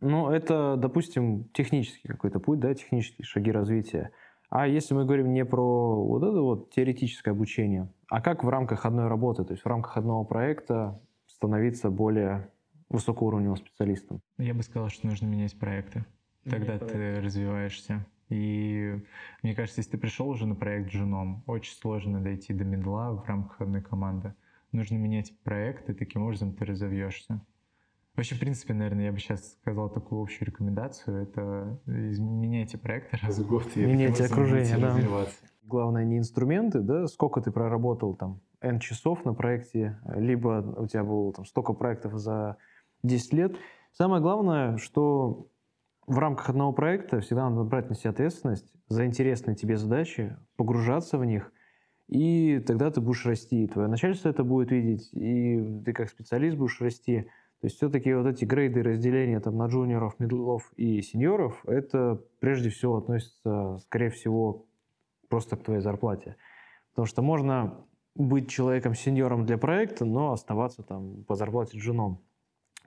Ну, 0.00 0.28
это, 0.30 0.76
допустим, 0.76 1.44
технический 1.52 2.08
какой-то 2.08 2.40
путь, 2.40 2.60
да, 2.60 2.74
технические 2.74 3.24
шаги 3.24 3.50
развития. 3.50 4.10
А 4.50 4.66
если 4.66 4.94
мы 4.94 5.04
говорим 5.04 5.32
не 5.32 5.44
про 5.44 6.04
вот 6.04 6.22
это 6.22 6.40
вот 6.40 6.70
теоретическое 6.70 7.30
обучение, 7.30 7.92
а 8.08 8.20
как 8.20 8.44
в 8.44 8.48
рамках 8.48 8.86
одной 8.86 9.08
работы, 9.08 9.44
то 9.44 9.52
есть 9.52 9.64
в 9.64 9.66
рамках 9.66 9.96
одного 9.96 10.24
проекта 10.24 11.00
становиться 11.34 11.90
более 11.90 12.50
высокоуровневым 12.88 13.56
специалистом? 13.56 14.20
Я 14.38 14.54
бы 14.54 14.62
сказал, 14.62 14.88
что 14.88 15.06
нужно 15.06 15.26
менять 15.26 15.58
проекты. 15.58 16.04
Тогда 16.44 16.74
менять 16.74 16.80
ты 16.80 16.94
проекты. 16.94 17.20
развиваешься. 17.22 18.06
И 18.28 19.02
мне 19.42 19.54
кажется, 19.54 19.80
если 19.80 19.92
ты 19.92 19.98
пришел 19.98 20.28
уже 20.28 20.46
на 20.46 20.54
проект 20.54 20.90
женом, 20.90 21.42
очень 21.46 21.74
сложно 21.74 22.20
дойти 22.20 22.54
до 22.54 22.64
медла 22.64 23.12
в 23.12 23.24
рамках 23.26 23.60
одной 23.60 23.82
команды. 23.82 24.34
Нужно 24.72 24.96
менять 24.96 25.32
проект, 25.42 25.88
и 25.90 25.94
таким 25.94 26.22
образом 26.22 26.54
ты 26.54 26.64
разовьешься. 26.64 27.40
Вообще, 28.16 28.34
в 28.36 28.40
принципе, 28.40 28.74
наверное, 28.74 29.06
я 29.06 29.12
бы 29.12 29.18
сейчас 29.18 29.54
сказал 29.54 29.90
такую 29.90 30.22
общую 30.22 30.46
рекомендацию. 30.46 31.22
Это 31.22 31.80
меняйте 31.86 32.78
проекты 32.78 33.18
раз 33.22 33.38
в 33.38 33.46
год. 33.46 33.74
Меняйте 33.76 34.24
окружение, 34.24 34.78
да. 34.78 34.96
Главное 35.64 36.04
не 36.04 36.18
инструменты, 36.18 36.80
да, 36.80 37.06
сколько 37.06 37.40
ты 37.40 37.50
проработал 37.50 38.14
там 38.14 38.40
N 38.64 38.78
часов 38.80 39.24
на 39.24 39.34
проекте, 39.34 40.00
либо 40.14 40.74
у 40.78 40.86
тебя 40.86 41.04
было 41.04 41.32
там 41.32 41.44
столько 41.44 41.74
проектов 41.74 42.14
за 42.14 42.56
10 43.02 43.32
лет. 43.34 43.56
Самое 43.92 44.22
главное, 44.22 44.78
что 44.78 45.48
в 46.06 46.18
рамках 46.18 46.50
одного 46.50 46.72
проекта 46.72 47.20
всегда 47.20 47.48
надо 47.48 47.64
брать 47.64 47.88
на 47.88 47.94
себя 47.94 48.10
ответственность 48.10 48.74
за 48.88 49.06
интересные 49.06 49.54
тебе 49.54 49.76
задачи, 49.76 50.36
погружаться 50.56 51.18
в 51.18 51.24
них, 51.24 51.52
и 52.08 52.58
тогда 52.66 52.90
ты 52.90 53.00
будешь 53.00 53.24
расти. 53.24 53.66
Твое 53.66 53.88
начальство 53.88 54.28
это 54.28 54.44
будет 54.44 54.70
видеть, 54.70 55.10
и 55.12 55.82
ты 55.84 55.92
как 55.92 56.08
специалист 56.08 56.56
будешь 56.56 56.80
расти. 56.80 57.22
То 57.60 57.66
есть 57.66 57.76
все-таки 57.76 58.12
вот 58.12 58.26
эти 58.26 58.44
грейды 58.44 58.82
разделения 58.82 59.40
там, 59.40 59.56
на 59.56 59.66
джуниоров, 59.66 60.18
медлов 60.20 60.70
и 60.76 61.00
сеньоров, 61.00 61.64
это 61.66 62.22
прежде 62.40 62.68
всего 62.68 62.98
относится, 62.98 63.78
скорее 63.78 64.10
всего, 64.10 64.66
просто 65.28 65.56
к 65.56 65.62
твоей 65.62 65.80
зарплате. 65.80 66.36
Потому 66.90 67.06
что 67.06 67.22
можно 67.22 67.86
быть 68.14 68.48
человеком-сеньором 68.48 69.44
для 69.44 69.58
проекта, 69.58 70.04
но 70.04 70.32
оставаться 70.32 70.82
там 70.82 71.24
по 71.24 71.34
зарплате 71.34 71.78
джуном. 71.78 72.20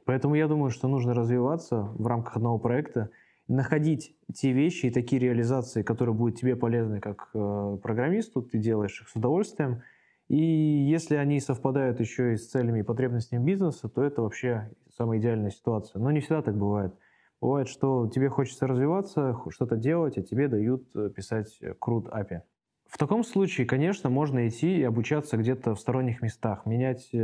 Поэтому 0.05 0.35
я 0.35 0.47
думаю, 0.47 0.71
что 0.71 0.87
нужно 0.87 1.13
развиваться 1.13 1.89
в 1.95 2.07
рамках 2.07 2.37
одного 2.37 2.59
проекта, 2.59 3.09
находить 3.47 4.15
те 4.33 4.51
вещи 4.53 4.87
и 4.87 4.89
такие 4.89 5.19
реализации, 5.19 5.83
которые 5.83 6.15
будут 6.15 6.39
тебе 6.39 6.55
полезны 6.55 6.99
как 6.99 7.29
э, 7.33 7.77
программисту, 7.81 8.41
ты 8.41 8.57
делаешь 8.57 9.01
их 9.01 9.09
с 9.09 9.15
удовольствием. 9.15 9.81
И 10.29 10.37
если 10.37 11.15
они 11.15 11.39
совпадают 11.39 11.99
еще 11.99 12.33
и 12.33 12.37
с 12.37 12.49
целями 12.49 12.79
и 12.79 12.83
потребностями 12.83 13.43
бизнеса, 13.43 13.87
то 13.87 14.03
это 14.03 14.21
вообще 14.21 14.69
самая 14.95 15.19
идеальная 15.19 15.51
ситуация. 15.51 16.01
Но 16.01 16.11
не 16.11 16.19
всегда 16.19 16.41
так 16.41 16.57
бывает. 16.57 16.93
Бывает, 17.39 17.67
что 17.67 18.07
тебе 18.07 18.29
хочется 18.29 18.67
развиваться, 18.67 19.37
что-то 19.49 19.77
делать, 19.77 20.17
а 20.17 20.21
тебе 20.21 20.47
дают 20.47 20.87
э, 20.95 21.09
писать 21.09 21.57
крут 21.79 22.07
API. 22.07 22.41
В 22.88 22.97
таком 22.97 23.23
случае, 23.23 23.67
конечно, 23.67 24.10
можно 24.10 24.47
идти 24.47 24.78
и 24.78 24.84
обучаться 24.84 25.36
где-то 25.36 25.76
в 25.76 25.80
сторонних 25.80 26.21
местах, 26.21 26.65
менять 26.65 27.10
э, 27.13 27.19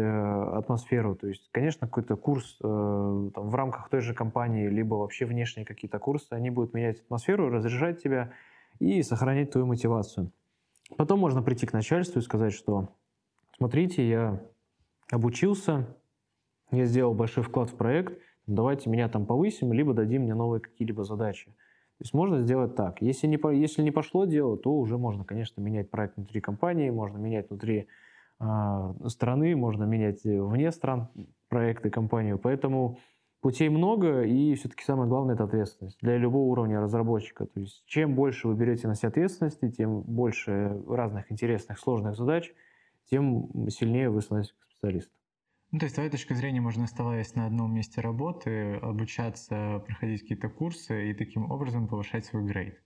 атмосферу. 0.57 1.15
То 1.15 1.27
есть, 1.27 1.49
конечно, 1.51 1.87
какой-то 1.87 2.17
курс 2.17 2.57
э, 2.61 3.29
там, 3.33 3.49
в 3.49 3.55
рамках 3.55 3.89
той 3.89 4.01
же 4.01 4.13
компании, 4.13 4.67
либо 4.67 4.95
вообще 4.95 5.25
внешние 5.25 5.65
какие-то 5.65 5.99
курсы, 5.99 6.27
они 6.31 6.49
будут 6.49 6.73
менять 6.73 6.99
атмосферу, 6.99 7.49
разряжать 7.49 8.03
тебя 8.03 8.33
и 8.79 9.01
сохранять 9.03 9.51
твою 9.51 9.65
мотивацию. 9.65 10.31
Потом 10.97 11.19
можно 11.19 11.41
прийти 11.41 11.65
к 11.65 11.73
начальству 11.73 12.19
и 12.19 12.23
сказать, 12.23 12.53
что 12.53 12.89
смотрите, 13.57 14.07
я 14.07 14.41
обучился, 15.11 15.95
я 16.71 16.85
сделал 16.85 17.13
большой 17.13 17.43
вклад 17.43 17.69
в 17.69 17.75
проект, 17.75 18.19
давайте 18.47 18.89
меня 18.89 19.07
там 19.07 19.25
повысим, 19.25 19.71
либо 19.71 19.93
дадим 19.93 20.23
мне 20.23 20.35
новые 20.35 20.59
какие-либо 20.59 21.05
задачи. 21.05 21.53
То 22.03 22.05
есть 22.05 22.13
можно 22.15 22.41
сделать 22.41 22.75
так. 22.75 23.01
Если 23.01 23.27
не, 23.27 23.39
если 23.57 23.81
не 23.81 23.91
пошло 23.91 24.25
дело, 24.25 24.57
то 24.57 24.77
уже 24.77 24.97
можно, 24.97 25.23
конечно, 25.23 25.61
менять 25.61 25.89
проект 25.89 26.17
внутри 26.17 26.41
компании, 26.41 26.89
можно 26.89 27.17
менять 27.17 27.49
внутри 27.49 27.87
э, 28.41 28.93
страны, 29.07 29.55
можно 29.55 29.85
менять 29.85 30.21
вне 30.25 30.73
стран 30.73 31.07
проекты, 31.47 31.89
компанию. 31.89 32.37
Поэтому 32.37 32.99
путей 33.39 33.69
много, 33.69 34.23
и 34.23 34.53
все-таки 34.55 34.83
самое 34.83 35.07
главное– 35.07 35.35
это 35.35 35.45
ответственность 35.45 35.97
для 36.01 36.17
любого 36.17 36.43
уровня 36.51 36.81
разработчика. 36.81 37.45
То 37.45 37.61
есть 37.61 37.85
чем 37.85 38.15
больше 38.15 38.49
вы 38.49 38.55
берете 38.55 38.89
на 38.89 38.95
себя 38.95 39.07
ответственности, 39.07 39.71
тем 39.71 40.01
больше 40.01 40.83
разных 40.85 41.31
интересных, 41.31 41.79
сложных 41.79 42.17
задач, 42.17 42.53
тем 43.09 43.69
сильнее 43.69 44.09
вы 44.09 44.19
становитесь 44.19 44.51
как 44.51 44.69
специалист. 44.71 45.09
Ну, 45.73 45.79
то 45.79 45.85
есть, 45.85 45.93
с 45.93 45.95
твоей 45.95 46.11
точки 46.11 46.33
зрения, 46.33 46.61
можно, 46.61 46.83
оставаясь 46.83 47.33
на 47.33 47.47
одном 47.47 47.73
месте 47.73 47.99
работы, 47.99 48.75
обучаться, 48.75 49.83
проходить 49.87 50.21
какие-то 50.21 50.47
курсы 50.47 51.09
и 51.09 51.15
таким 51.15 51.49
образом 51.49 51.87
повышать 51.87 52.25
свой 52.25 52.43
грейд. 52.45 52.79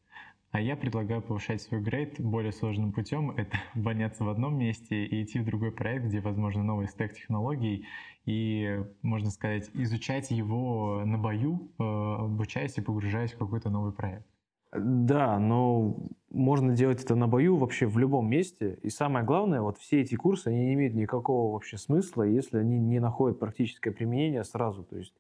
А 0.52 0.62
я 0.62 0.78
предлагаю 0.78 1.21
повышать 1.21 1.62
свой 1.62 1.82
грейд 1.82 2.21
более 2.21 2.54
сложным 2.54 2.93
путем. 2.93 3.32
Это 3.32 3.58
боняться 3.76 4.23
в 4.23 4.30
одном 4.30 4.58
месте 4.58 5.06
и 5.06 5.21
идти 5.21 5.39
в 5.39 5.43
другой 5.43 5.73
проект, 5.73 6.06
где, 6.06 6.21
возможно, 6.21 6.63
новый 6.63 6.88
стек 6.88 7.13
технологий, 7.13 7.86
и, 8.26 8.82
можно 9.02 9.32
сказать, 9.32 9.69
изучать 9.73 10.32
его 10.32 11.04
на 11.06 11.17
бою, 11.17 11.73
э, 11.78 11.84
обучаясь 11.84 12.78
и 12.78 12.82
погружаясь 12.82 13.34
в 13.34 13.38
какой-то 13.38 13.69
новый 13.69 13.91
проект. 13.91 14.26
Да, 14.73 15.39
но 15.39 15.97
можно 16.30 16.75
делать 16.75 17.03
это 17.03 17.15
на 17.15 17.27
бою 17.27 17.56
вообще 17.56 17.86
в 17.86 17.97
любом 17.97 18.30
месте. 18.30 18.77
И 18.84 18.89
самое 18.89 19.25
главное, 19.25 19.62
вот 19.62 19.77
все 19.77 20.01
эти 20.01 20.15
курсы, 20.15 20.49
они 20.49 20.65
не 20.65 20.73
имеют 20.73 20.93
никакого 20.93 21.53
вообще 21.53 21.77
смысла, 21.77 22.23
если 22.23 22.58
они 22.58 22.77
не 22.80 22.99
находят 22.99 23.39
практическое 23.39 23.91
применение 23.91 24.43
сразу. 24.43 24.84
То 24.84 24.97
есть, 24.97 25.13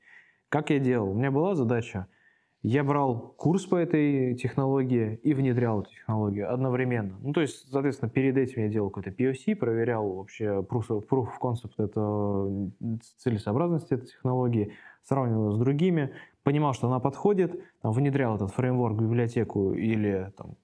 как 0.49 0.69
я 0.69 0.79
делал? 0.79 1.11
У 1.11 1.13
меня 1.13 1.31
была 1.31 1.55
задача, 1.55 2.07
я 2.63 2.83
брал 2.83 3.33
курс 3.37 3.65
по 3.65 3.75
этой 3.75 4.35
технологии 4.35 5.19
и 5.23 5.33
внедрял 5.33 5.81
эту 5.81 5.91
технологию 5.91 6.51
одновременно. 6.51 7.17
Ну, 7.21 7.31
то 7.31 7.41
есть, 7.41 7.69
соответственно, 7.71 8.09
перед 8.09 8.35
этим 8.35 8.63
я 8.63 8.67
делал 8.67 8.89
какой-то 8.89 9.11
POC, 9.11 9.55
проверял 9.55 10.11
вообще 10.15 10.65
proof 10.69 10.87
of, 10.89 11.29
concept, 11.41 11.73
это 11.77 12.99
целесообразность 13.17 13.91
этой 13.91 14.07
технологии, 14.07 14.73
сравнивал 15.03 15.51
с 15.51 15.59
другими, 15.59 16.11
понимал, 16.47 16.71
что 16.71 16.87
она 16.87 17.01
подходит, 17.01 17.61
там, 17.81 17.91
внедрял 17.91 18.37
этот 18.37 18.51
фреймворк 18.51 18.97
в 18.97 19.03
библиотеку 19.03 19.73
или 19.73 20.31
там, 20.37 20.55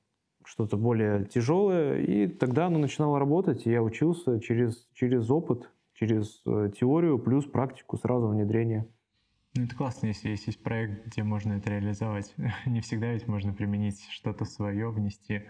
что-то 0.46 0.78
более 0.78 1.26
тяжелое, 1.26 2.00
и 2.00 2.28
тогда 2.28 2.67
оно 2.67 2.80
начинало 2.80 3.19
работать, 3.19 3.67
и 3.67 3.69
я 3.69 3.84
учился 3.84 4.39
через, 4.39 4.88
через 4.93 5.30
опыт, 5.30 5.69
через 5.93 6.41
э, 6.46 6.72
теорию 6.80 7.19
плюс 7.19 7.43
практику 7.43 7.98
сразу 7.98 8.30
внедрения. 8.30 8.88
Ну, 9.56 9.65
это 9.65 9.76
классно, 9.76 10.08
если 10.08 10.30
есть 10.30 10.63
проект, 10.63 11.06
где 11.08 11.22
можно 11.22 11.52
это 11.52 11.69
реализовать. 11.69 12.34
Не 12.65 12.80
всегда 12.80 13.12
ведь 13.12 13.28
можно 13.28 13.52
применить 13.52 14.08
что-то 14.10 14.46
свое, 14.46 14.89
внести 14.89 15.41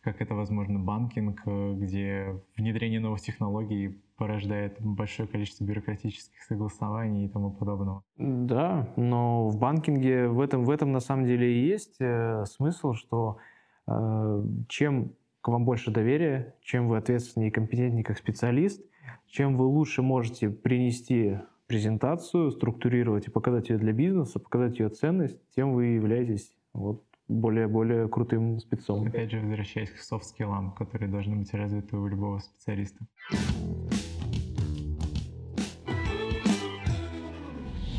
как 0.00 0.22
это 0.22 0.34
возможно 0.34 0.78
банкинг, 0.78 1.42
э, 1.44 1.74
где 1.74 2.40
внедрение 2.56 3.00
новых 3.00 3.20
технологий 3.20 4.00
порождает 4.16 4.76
большое 4.80 5.28
количество 5.28 5.64
бюрократических 5.64 6.42
согласований 6.42 7.26
и 7.26 7.28
тому 7.28 7.50
подобного. 7.50 8.02
Да, 8.16 8.92
но 8.96 9.48
в 9.48 9.58
банкинге 9.58 10.28
в 10.28 10.40
этом, 10.40 10.64
в 10.64 10.70
этом 10.70 10.92
на 10.92 11.00
самом 11.00 11.26
деле 11.26 11.52
и 11.52 11.66
есть 11.66 11.96
э, 12.00 12.44
смысл, 12.46 12.94
что 12.94 13.38
э, 13.86 14.42
чем 14.68 15.12
к 15.40 15.48
вам 15.48 15.64
больше 15.64 15.90
доверия, 15.90 16.54
чем 16.60 16.88
вы 16.88 16.96
ответственнее 16.96 17.50
и 17.50 17.52
компетентнее 17.52 18.04
как 18.04 18.18
специалист, 18.18 18.82
чем 19.28 19.56
вы 19.56 19.66
лучше 19.66 20.02
можете 20.02 20.50
принести 20.50 21.38
презентацию, 21.66 22.50
структурировать 22.50 23.26
и 23.26 23.30
показать 23.30 23.68
ее 23.68 23.78
для 23.78 23.92
бизнеса, 23.92 24.38
показать 24.38 24.78
ее 24.78 24.88
ценность, 24.88 25.38
тем 25.54 25.72
вы 25.72 25.86
являетесь 25.86 26.56
вот 26.72 27.04
более-более 27.28 28.08
крутым 28.08 28.58
спецом. 28.60 29.06
Опять 29.06 29.32
же, 29.32 29.40
возвращаясь 29.40 29.90
к 29.90 29.98
софт-скиллам, 29.98 30.72
которые 30.72 31.10
должны 31.10 31.36
быть 31.36 31.52
развиты 31.54 31.96
у 31.96 32.06
любого 32.06 32.38
специалиста. 32.38 33.06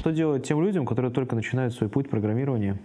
Что 0.07 0.13
делать 0.13 0.47
тем 0.47 0.61
людям, 0.61 0.85
которые 0.85 1.11
только 1.11 1.35
начинают 1.35 1.73
свой 1.73 1.89
путь 1.89 2.09
программирования? 2.09 2.79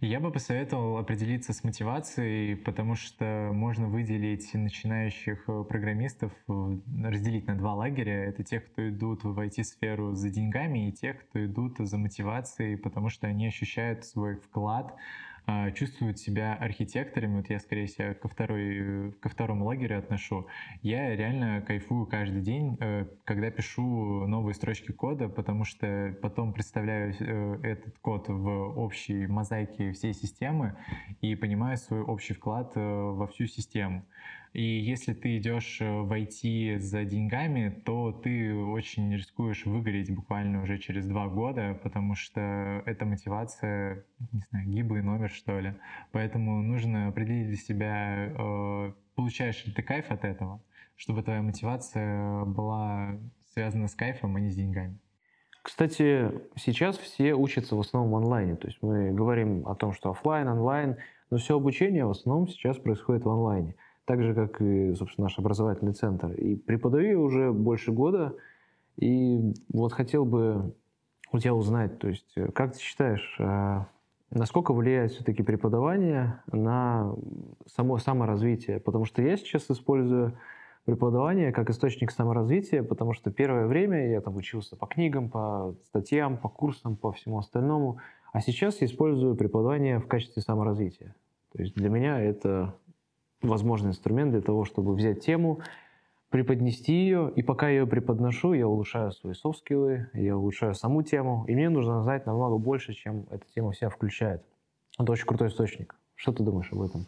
Я 0.00 0.20
бы 0.20 0.32
посоветовал 0.32 0.96
определиться 0.96 1.52
с 1.52 1.62
мотивацией, 1.62 2.56
потому 2.56 2.94
что 2.94 3.50
можно 3.52 3.88
выделить 3.88 4.54
начинающих 4.54 5.44
э, 5.50 5.64
программистов, 5.68 6.32
э, 6.48 6.52
разделить 7.04 7.46
на 7.46 7.58
два 7.58 7.74
лагеря. 7.74 8.24
Это 8.24 8.42
те, 8.42 8.60
кто 8.60 8.88
идут 8.88 9.24
в 9.24 9.38
IT-сферу 9.38 10.14
за 10.14 10.30
деньгами, 10.30 10.88
и 10.88 10.92
те, 10.92 11.12
кто 11.12 11.44
идут 11.44 11.76
за 11.76 11.98
мотивацией, 11.98 12.78
потому 12.78 13.10
что 13.10 13.26
они 13.26 13.48
ощущают 13.48 14.06
свой 14.06 14.36
вклад 14.36 14.94
чувствуют 15.74 16.18
себя 16.18 16.54
архитекторами, 16.54 17.36
вот 17.36 17.50
я, 17.50 17.60
скорее 17.60 17.86
всего, 17.86 18.14
ко, 18.14 18.28
второй, 18.28 19.12
ко 19.20 19.28
второму 19.28 19.64
лагерю 19.66 19.98
отношу, 19.98 20.46
я 20.82 21.14
реально 21.14 21.62
кайфую 21.62 22.06
каждый 22.06 22.42
день, 22.42 22.76
э, 22.80 23.06
когда 23.24 23.50
пишу 23.50 24.26
новые 24.26 24.54
строчки 24.54 24.92
кода, 24.92 25.28
потому 25.28 25.64
что 25.64 26.16
потом 26.20 26.52
представляю 26.52 27.14
э, 27.18 27.60
этот 27.62 27.98
код 27.98 28.28
в 28.28 28.48
общей 28.78 29.26
мозаике 29.26 29.92
всей 29.92 30.14
системы 30.14 30.76
и 31.20 31.34
понимаю 31.36 31.76
свой 31.76 32.00
общий 32.00 32.34
вклад 32.34 32.72
э, 32.74 32.80
во 32.80 33.26
всю 33.26 33.46
систему. 33.46 34.04
И 34.56 34.62
если 34.62 35.12
ты 35.12 35.36
идешь 35.36 35.82
э, 35.82 36.00
в 36.00 36.10
IT 36.10 36.78
за 36.78 37.04
деньгами, 37.04 37.78
то 37.84 38.10
ты 38.10 38.54
очень 38.54 39.14
рискуешь 39.14 39.66
выгореть 39.66 40.10
буквально 40.10 40.62
уже 40.62 40.78
через 40.78 41.06
два 41.06 41.28
года, 41.28 41.78
потому 41.82 42.14
что 42.14 42.40
эта 42.86 43.04
мотивация, 43.04 44.06
не 44.32 44.40
знаю, 44.48 44.66
гиблый 44.66 45.02
номер, 45.02 45.28
что 45.28 45.60
ли. 45.60 45.74
Поэтому 46.10 46.62
нужно 46.62 47.08
определить 47.08 47.48
для 47.48 47.56
себя, 47.58 48.32
э, 48.34 48.92
получаешь 49.14 49.62
ли 49.66 49.74
ты 49.74 49.82
кайф 49.82 50.10
от 50.10 50.24
этого, 50.24 50.62
чтобы 50.96 51.22
твоя 51.22 51.42
мотивация 51.42 52.46
была 52.46 53.18
связана 53.52 53.88
с 53.88 53.94
кайфом, 53.94 54.36
а 54.36 54.40
не 54.40 54.48
с 54.48 54.56
деньгами. 54.56 54.96
Кстати, 55.60 56.32
сейчас 56.54 56.96
все 56.96 57.34
учатся 57.34 57.76
в 57.76 57.80
основном 57.80 58.14
онлайне. 58.14 58.56
То 58.56 58.68
есть 58.68 58.78
мы 58.80 59.10
говорим 59.10 59.68
о 59.68 59.74
том, 59.74 59.92
что 59.92 60.12
офлайн, 60.12 60.48
онлайн, 60.48 60.96
но 61.28 61.36
все 61.36 61.56
обучение 61.56 62.06
в 62.06 62.10
основном 62.10 62.48
сейчас 62.48 62.78
происходит 62.78 63.24
в 63.24 63.28
онлайне 63.28 63.74
так 64.06 64.22
же, 64.22 64.34
как 64.34 64.62
и, 64.62 64.94
собственно, 64.94 65.26
наш 65.26 65.38
образовательный 65.38 65.92
центр. 65.92 66.32
И 66.32 66.56
преподаю 66.56 67.22
уже 67.22 67.52
больше 67.52 67.92
года, 67.92 68.34
и 68.96 69.52
вот 69.72 69.92
хотел 69.92 70.24
бы 70.24 70.74
у 71.32 71.38
тебя 71.38 71.54
узнать, 71.54 71.98
то 71.98 72.08
есть, 72.08 72.32
э, 72.36 72.50
как 72.52 72.72
ты 72.72 72.80
считаешь, 72.80 73.36
э, 73.38 73.84
насколько 74.30 74.72
влияет 74.72 75.10
все-таки 75.10 75.42
преподавание 75.42 76.40
на 76.50 77.14
само 77.66 77.98
саморазвитие? 77.98 78.80
Потому 78.80 79.04
что 79.04 79.22
я 79.22 79.36
сейчас 79.36 79.68
использую 79.70 80.38
преподавание 80.84 81.52
как 81.52 81.68
источник 81.68 82.12
саморазвития, 82.12 82.84
потому 82.84 83.12
что 83.12 83.32
первое 83.32 83.66
время 83.66 84.08
я 84.08 84.20
там 84.20 84.36
учился 84.36 84.76
по 84.76 84.86
книгам, 84.86 85.28
по 85.28 85.74
статьям, 85.84 86.38
по 86.38 86.48
курсам, 86.48 86.96
по 86.96 87.12
всему 87.12 87.38
остальному, 87.38 87.98
а 88.32 88.40
сейчас 88.40 88.80
я 88.80 88.86
использую 88.86 89.34
преподавание 89.34 89.98
в 89.98 90.06
качестве 90.06 90.42
саморазвития. 90.42 91.16
То 91.52 91.62
есть 91.62 91.74
для 91.74 91.88
меня 91.88 92.20
это 92.20 92.76
возможный 93.42 93.90
инструмент 93.90 94.32
для 94.32 94.40
того, 94.40 94.64
чтобы 94.64 94.94
взять 94.94 95.24
тему, 95.24 95.60
преподнести 96.30 96.92
ее, 96.92 97.32
и 97.34 97.42
пока 97.42 97.68
я 97.68 97.80
ее 97.80 97.86
преподношу, 97.86 98.52
я 98.52 98.66
улучшаю 98.66 99.12
свои 99.12 99.34
софт-скиллы, 99.34 100.10
я 100.12 100.36
улучшаю 100.36 100.74
саму 100.74 101.02
тему, 101.02 101.44
и 101.48 101.54
мне 101.54 101.68
нужно 101.68 102.02
знать 102.02 102.26
намного 102.26 102.58
больше, 102.58 102.92
чем 102.94 103.26
эта 103.30 103.46
тема 103.54 103.72
вся 103.72 103.88
включает. 103.88 104.42
Это 104.98 105.12
очень 105.12 105.26
крутой 105.26 105.48
источник. 105.48 105.94
Что 106.14 106.32
ты 106.32 106.42
думаешь 106.42 106.72
об 106.72 106.82
этом? 106.82 107.06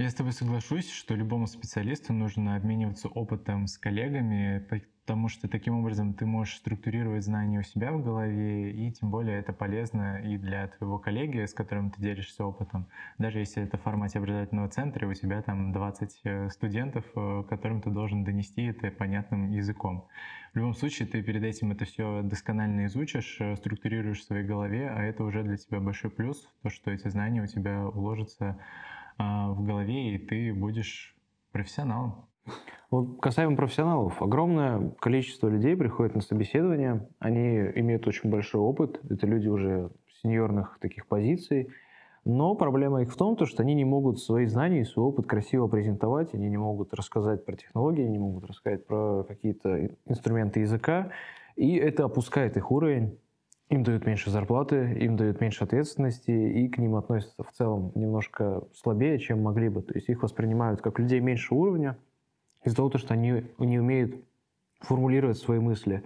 Я 0.00 0.10
с 0.10 0.14
тобой 0.14 0.32
соглашусь, 0.32 0.92
что 0.92 1.16
любому 1.16 1.48
специалисту 1.48 2.12
нужно 2.12 2.54
обмениваться 2.54 3.08
опытом 3.08 3.66
с 3.66 3.76
коллегами, 3.76 4.64
потому 5.04 5.28
что 5.28 5.48
таким 5.48 5.76
образом 5.76 6.14
ты 6.14 6.24
можешь 6.24 6.58
структурировать 6.58 7.24
знания 7.24 7.58
у 7.58 7.62
себя 7.64 7.90
в 7.90 8.04
голове, 8.04 8.70
и 8.70 8.92
тем 8.92 9.10
более 9.10 9.40
это 9.40 9.52
полезно 9.52 10.22
и 10.24 10.38
для 10.38 10.68
твоего 10.68 11.00
коллеги, 11.00 11.44
с 11.44 11.52
которым 11.52 11.90
ты 11.90 12.00
делишься 12.00 12.44
опытом. 12.44 12.86
Даже 13.18 13.40
если 13.40 13.64
это 13.64 13.76
в 13.76 13.82
формате 13.82 14.20
образовательного 14.20 14.68
центра, 14.68 15.04
и 15.04 15.10
у 15.10 15.14
тебя 15.14 15.42
там 15.42 15.72
20 15.72 16.20
э, 16.22 16.48
студентов, 16.50 17.04
э, 17.16 17.42
которым 17.50 17.80
ты 17.80 17.90
должен 17.90 18.22
донести 18.22 18.66
это 18.66 18.92
понятным 18.92 19.50
языком. 19.50 20.06
В 20.52 20.58
любом 20.58 20.74
случае, 20.74 21.08
ты 21.08 21.24
перед 21.24 21.42
этим 21.42 21.72
это 21.72 21.86
все 21.86 22.22
досконально 22.22 22.86
изучишь, 22.86 23.38
э, 23.40 23.56
структурируешь 23.56 24.20
в 24.20 24.24
своей 24.24 24.44
голове, 24.44 24.90
а 24.90 25.02
это 25.02 25.24
уже 25.24 25.42
для 25.42 25.56
тебя 25.56 25.80
большой 25.80 26.12
плюс, 26.12 26.48
то, 26.62 26.70
что 26.70 26.92
эти 26.92 27.08
знания 27.08 27.42
у 27.42 27.46
тебя 27.46 27.84
уложатся 27.84 28.60
в 29.18 29.64
голове, 29.64 30.14
и 30.14 30.18
ты 30.18 30.54
будешь 30.54 31.16
профессионалом. 31.52 32.28
Вот 32.90 33.20
касаемо 33.20 33.56
профессионалов, 33.56 34.22
огромное 34.22 34.90
количество 35.00 35.48
людей 35.48 35.76
приходит 35.76 36.14
на 36.14 36.22
собеседование, 36.22 37.06
они 37.18 37.58
имеют 37.74 38.06
очень 38.06 38.30
большой 38.30 38.62
опыт, 38.62 39.00
это 39.10 39.26
люди 39.26 39.48
уже 39.48 39.90
сеньорных 40.22 40.78
таких 40.80 41.06
позиций, 41.06 41.68
но 42.24 42.54
проблема 42.54 43.02
их 43.02 43.12
в 43.12 43.16
том, 43.16 43.36
что 43.44 43.62
они 43.62 43.74
не 43.74 43.84
могут 43.84 44.20
свои 44.20 44.46
знания 44.46 44.80
и 44.80 44.84
свой 44.84 45.06
опыт 45.06 45.26
красиво 45.26 45.68
презентовать, 45.68 46.32
они 46.32 46.48
не 46.48 46.56
могут 46.56 46.94
рассказать 46.94 47.44
про 47.44 47.56
технологии, 47.56 48.02
не 48.02 48.18
могут 48.18 48.44
рассказать 48.46 48.86
про 48.86 49.24
какие-то 49.24 49.96
инструменты 50.06 50.60
языка, 50.60 51.10
и 51.56 51.76
это 51.76 52.04
опускает 52.04 52.56
их 52.56 52.70
уровень 52.70 53.18
им 53.68 53.82
дают 53.82 54.06
меньше 54.06 54.30
зарплаты, 54.30 54.96
им 54.98 55.16
дают 55.16 55.40
меньше 55.40 55.64
ответственности, 55.64 56.30
и 56.30 56.68
к 56.68 56.78
ним 56.78 56.96
относятся 56.96 57.42
в 57.42 57.52
целом 57.52 57.92
немножко 57.94 58.62
слабее, 58.74 59.18
чем 59.18 59.42
могли 59.42 59.68
бы. 59.68 59.82
То 59.82 59.94
есть 59.94 60.08
их 60.08 60.22
воспринимают 60.22 60.80
как 60.80 60.98
людей 60.98 61.20
меньшего 61.20 61.58
уровня 61.58 61.98
из-за 62.64 62.76
того, 62.76 62.90
что 62.96 63.14
они 63.14 63.44
не 63.58 63.78
умеют 63.78 64.14
формулировать 64.80 65.38
свои 65.38 65.58
мысли. 65.58 66.02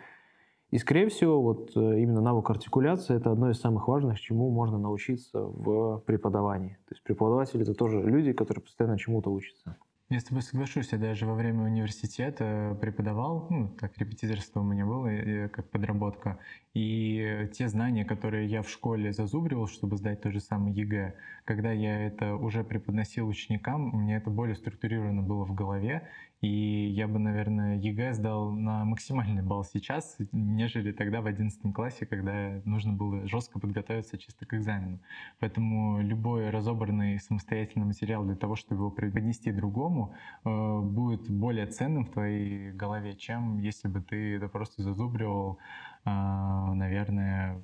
И, 0.71 0.79
скорее 0.79 1.09
всего, 1.09 1.43
вот 1.43 1.77
э, 1.77 2.01
именно 2.01 2.23
навык 2.23 2.49
артикуляции– 2.49 3.15
это 3.17 3.31
одно 3.31 3.51
из 3.51 3.61
самых 3.61 3.89
важных, 3.89 4.19
чему 4.19 4.51
можно 4.51 4.79
научиться 4.79 5.39
в 5.39 5.99
преподавании. 6.07 6.79
То 6.89 6.95
есть 6.95 7.03
преподаватели– 7.03 7.63
это 7.63 7.75
тоже 7.75 8.01
люди, 8.01 8.33
которые 8.33 8.63
постоянно 8.63 8.99
чему-то 8.99 9.31
учатся. 9.31 9.77
Я 10.13 10.21
с 10.21 10.25
тобой 10.25 10.43
соглашусь, 10.43 10.93
я 10.93 10.99
даже 10.99 11.25
во 11.25 11.33
время 11.33 11.63
университета 11.63 12.77
преподавал, 12.83 13.47
ну, 13.49 13.69
как 13.79 13.97
репетиторство 13.97 14.61
у 14.61 14.63
меня 14.63 14.85
было, 14.85 15.49
как 15.49 15.71
подработка, 15.71 16.39
и 16.75 17.49
те 17.55 17.67
знания, 17.67 18.05
которые 18.05 18.47
я 18.47 18.61
в 18.61 18.69
школе 18.69 19.15
зазубривал, 19.15 19.69
чтобы 19.69 19.97
сдать 19.97 20.21
то 20.21 20.31
же 20.31 20.41
самое 20.41 20.77
ЕГЭ, 20.77 21.15
когда 21.47 21.73
я 21.73 22.07
это 22.09 22.35
уже 22.35 22.63
преподносил 22.63 23.27
ученикам, 23.27 23.95
у 23.95 23.97
меня 23.97 24.19
это 24.19 24.29
более 24.29 24.55
структурировано 24.55 25.23
было 25.23 25.47
в 25.47 25.55
голове, 25.55 26.07
и 26.43 26.89
я 26.89 27.07
бы, 27.07 27.21
наверное, 27.21 27.79
ЕГЭ 27.79 28.15
сдал 28.15 28.51
на 28.51 28.85
максимальный 28.85 29.43
балл 29.43 29.65
сейчас, 29.65 30.17
нежели 30.33 30.91
тогда 30.91 31.21
в 31.21 31.27
11 31.27 31.73
классе, 31.73 32.05
когда 32.05 32.61
нужно 32.65 32.93
было 32.93 33.29
жестко 33.29 33.61
подготовиться 33.61 34.19
чисто 34.19 34.45
к 34.45 34.55
экзамену. 34.55 34.99
Поэтому 35.39 36.03
любой 36.03 36.51
разобранный 36.51 37.21
самостоятельный 37.21 37.87
материал 37.87 38.25
для 38.25 38.35
того, 38.35 38.57
чтобы 38.57 38.81
его 38.81 38.91
преподнести 38.91 39.53
другому, 39.53 40.15
э, 40.45 40.81
будет 40.81 41.31
более 41.31 41.67
ценным 41.67 42.07
в 42.07 42.11
твоей 42.11 42.73
голове, 42.73 43.15
чем 43.15 43.59
если 43.59 43.87
бы 43.87 44.01
ты 44.01 44.35
это 44.35 44.49
просто 44.49 44.83
зазубривал, 44.83 45.59
э, 46.05 46.11
наверное, 46.11 47.63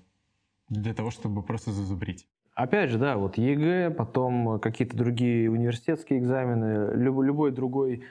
для 0.68 0.94
того, 0.94 1.10
чтобы 1.10 1.42
просто 1.42 1.72
зазубрить. 1.72 2.28
Опять 2.54 2.90
же, 2.90 2.98
да, 2.98 3.16
вот 3.16 3.38
ЕГЭ, 3.38 3.90
потом 3.90 4.60
какие-то 4.60 4.96
другие 4.96 5.50
университетские 5.50 6.20
экзамены, 6.20 6.94
любой 6.94 7.50
другой 7.50 8.04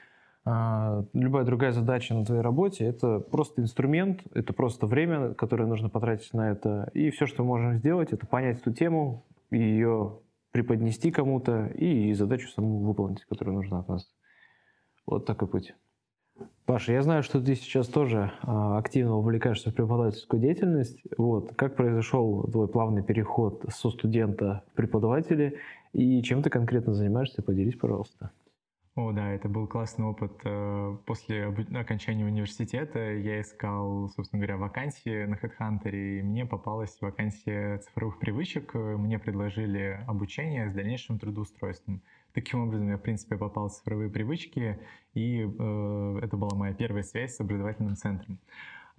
любая 1.14 1.44
другая 1.44 1.72
задача 1.72 2.14
на 2.14 2.24
твоей 2.24 2.42
работе— 2.42 2.86
это 2.86 3.20
просто 3.20 3.62
инструмент, 3.62 4.22
это 4.34 4.54
просто 4.54 4.86
время, 4.88 5.34
которое 5.34 5.66
нужно 5.66 5.90
потратить 5.90 6.34
на 6.34 6.52
это. 6.52 6.90
И 6.94 7.10
все, 7.10 7.26
что 7.26 7.44
мы 7.44 7.50
можем 7.50 7.74
сделать, 7.76 8.14
это 8.14 8.26
понять 8.28 8.60
эту 8.62 8.72
тему, 8.72 9.26
ее 9.52 10.20
преподнести 10.52 11.12
кому-то 11.12 11.68
и 11.68 12.14
задачу 12.14 12.48
саму 12.50 12.80
выполнить, 12.80 13.26
которая 13.26 13.56
нужна 13.56 13.80
от 13.80 13.90
нас. 13.90 14.08
Вот 15.06 15.26
такой 15.26 15.48
путь. 15.48 15.76
Паша, 16.66 16.94
я 16.94 17.02
знаю, 17.02 17.24
что 17.24 17.42
ты 17.42 17.56
сейчас 17.56 17.88
тоже 17.88 18.32
а, 18.42 18.78
активно 18.78 19.18
увлекаешься 19.18 19.72
в 19.72 19.74
преподавательскую 19.74 20.42
деятельность. 20.42 21.02
Вот. 21.18 21.56
Как 21.56 21.76
произошел 21.76 22.44
твой 22.44 22.68
плавный 22.68 23.04
переход 23.04 23.66
со 23.70 23.90
студента 23.90 24.64
в 24.72 24.76
преподавателя 24.76 25.54
и 25.94 26.22
чем 26.22 26.44
ты 26.44 26.50
конкретно 26.50 26.94
занимаешься? 26.94 27.42
Поделись, 27.42 27.76
пожалуйста. 27.76 28.32
О, 28.98 29.12
да, 29.12 29.32
это 29.32 29.48
был 29.48 29.68
классный 29.68 30.06
опыт. 30.06 30.32
Э, 30.44 30.98
после 31.06 31.46
окончания 31.46 32.26
университета 32.26 32.98
я 32.98 33.42
искал, 33.42 34.10
собственно 34.10 34.40
говоря, 34.42 34.58
вакансии 34.58 35.26
на 35.26 35.36
HeadHunter, 35.36 35.92
и 35.92 36.24
мне 36.24 36.48
попалась 36.48 36.98
вакансия 37.00 37.78
цифровых 37.78 38.18
привычек. 38.18 38.74
Мне 38.74 39.20
предложили 39.20 40.04
обучение 40.08 40.72
с 40.72 40.74
дальнейшим 40.74 41.20
трудоустройством. 41.20 42.02
Таким 42.34 42.64
образом, 42.64 42.90
я, 42.90 42.98
в 42.98 43.02
принципе, 43.04 43.38
попал 43.38 43.70
в 43.70 43.74
цифровые 43.74 44.10
привычки, 44.10 44.80
и 45.14 45.42
э, 45.42 46.20
это 46.24 46.36
была 46.36 46.58
моя 46.58 46.74
первая 46.74 47.04
связь 47.04 47.36
с 47.36 47.40
образовательным 47.40 47.96
центром 47.98 48.40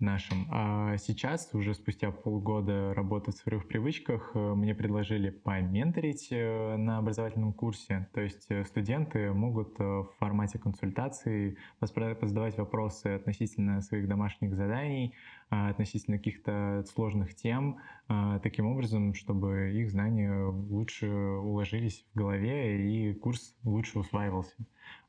нашим. 0.00 0.46
А 0.50 0.96
сейчас, 0.96 1.50
уже 1.52 1.74
спустя 1.74 2.10
полгода 2.10 2.94
работы 2.94 3.32
в 3.32 3.34
цифровых 3.34 3.66
привычках, 3.66 4.30
э, 4.34 4.54
мне 4.54 4.74
предложили 4.74 5.30
поменторить 5.30 6.28
э, 6.30 6.76
на 6.76 6.98
образовательном 6.98 7.52
курсе. 7.52 8.08
То 8.14 8.20
есть 8.20 8.46
э, 8.50 8.64
студенты 8.64 9.32
могут 9.32 9.78
в 9.78 10.08
формате 10.18 10.58
консультации 10.58 11.56
задавать 11.80 12.58
вопросы 12.58 13.06
относительно 13.06 13.80
своих 13.80 14.08
домашних 14.08 14.54
заданий, 14.54 15.14
относительно 15.50 16.18
каких-то 16.18 16.84
сложных 16.92 17.34
тем, 17.34 17.78
таким 18.42 18.66
образом, 18.66 19.14
чтобы 19.14 19.72
их 19.74 19.90
знания 19.90 20.44
лучше 20.44 21.08
уложились 21.08 22.04
в 22.12 22.18
голове 22.18 22.90
и 22.90 23.14
курс 23.14 23.56
лучше 23.64 23.98
усваивался. 23.98 24.54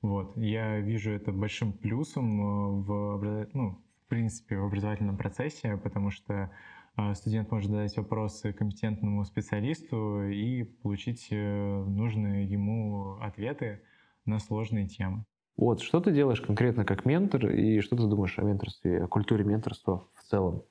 Вот. 0.01 0.37
Я 0.37 0.79
вижу 0.79 1.11
это 1.11 1.31
большим 1.31 1.73
плюсом 1.73 2.83
в, 2.83 3.49
ну, 3.53 3.81
принципе, 4.09 4.57
в 4.57 4.65
образовательном 4.65 5.17
процессе, 5.17 5.77
потому 5.77 6.11
что 6.11 6.51
а, 6.95 7.13
студент 7.15 7.49
может 7.51 7.69
задать 7.69 7.95
вопросы 7.95 8.51
компетентному 8.51 9.23
специалисту 9.23 10.23
и 10.23 10.63
получить 10.63 11.27
э, 11.31 11.83
нужные 11.87 12.45
ему 12.45 13.17
ответы 13.21 13.81
на 14.25 14.39
сложные 14.39 14.87
темы. 14.87 15.23
Вот, 15.55 15.81
что 15.81 15.99
ты 15.99 16.11
делаешь 16.11 16.41
конкретно 16.41 16.85
как 16.85 17.05
ментор 17.05 17.47
и 17.49 17.81
что 17.81 17.95
ты 17.95 18.03
думаешь 18.03 18.37
о 18.39 18.43
менторстве, 18.43 19.03
о 19.03 19.07
культуре 19.07 19.43
менторства 19.43 20.07
в 20.15 20.23
целом? 20.23 20.63